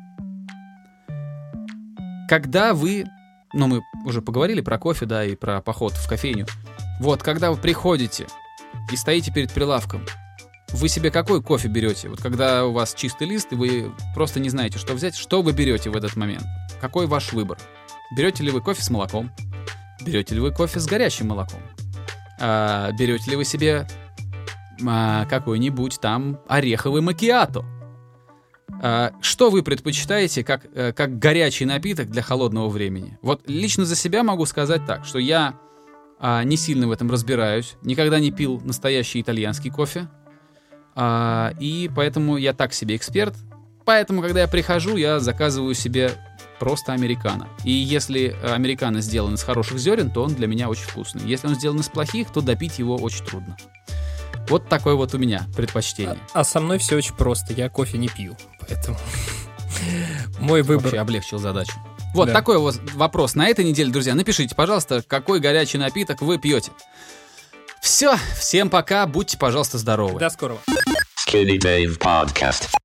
[2.28, 3.06] Когда вы,
[3.52, 6.46] ну мы уже поговорили про кофе, да, и про поход в кофейню.
[7.00, 8.26] Вот, когда вы приходите
[8.92, 10.04] и стоите перед прилавком,
[10.72, 12.08] вы себе какой кофе берете?
[12.08, 15.52] Вот когда у вас чистый лист, и вы просто не знаете, что взять, что вы
[15.52, 16.44] берете в этот момент?
[16.80, 17.58] Какой ваш выбор?
[18.16, 19.30] Берете ли вы кофе с молоком?
[20.00, 21.60] Берете ли вы кофе с горячим молоком?
[22.40, 23.86] А, берете ли вы себе
[24.86, 27.64] а, какой-нибудь там ореховый макиато?
[28.82, 33.18] А, что вы предпочитаете как, э, как горячий напиток для холодного времени?
[33.22, 35.54] Вот лично за себя могу сказать так, что я
[36.18, 40.08] а, не сильно в этом разбираюсь, никогда не пил настоящий итальянский кофе,
[40.94, 43.34] а, и поэтому я так себе эксперт.
[43.84, 46.12] Поэтому, когда я прихожу, я заказываю себе
[46.60, 47.48] просто американо.
[47.64, 51.22] И если американо сделан из хороших зерен, то он для меня очень вкусный.
[51.26, 53.56] Если он сделан из плохих, то допить его очень трудно.
[54.48, 56.18] Вот такое вот у меня предпочтение.
[56.32, 57.52] А со мной все очень просто.
[57.54, 58.96] Я кофе не пью, поэтому
[60.38, 60.84] мой выбор.
[60.84, 61.72] Вообще облегчил задачу.
[62.14, 62.32] Вот Да.
[62.34, 64.14] такой вот вопрос на этой неделе, друзья.
[64.14, 66.72] Напишите, пожалуйста, какой горячий напиток вы пьете.
[67.80, 70.18] Все, всем пока, будьте, пожалуйста, здоровы.
[70.18, 70.60] До скорого.
[71.26, 72.70] Skinny Dave Podcast.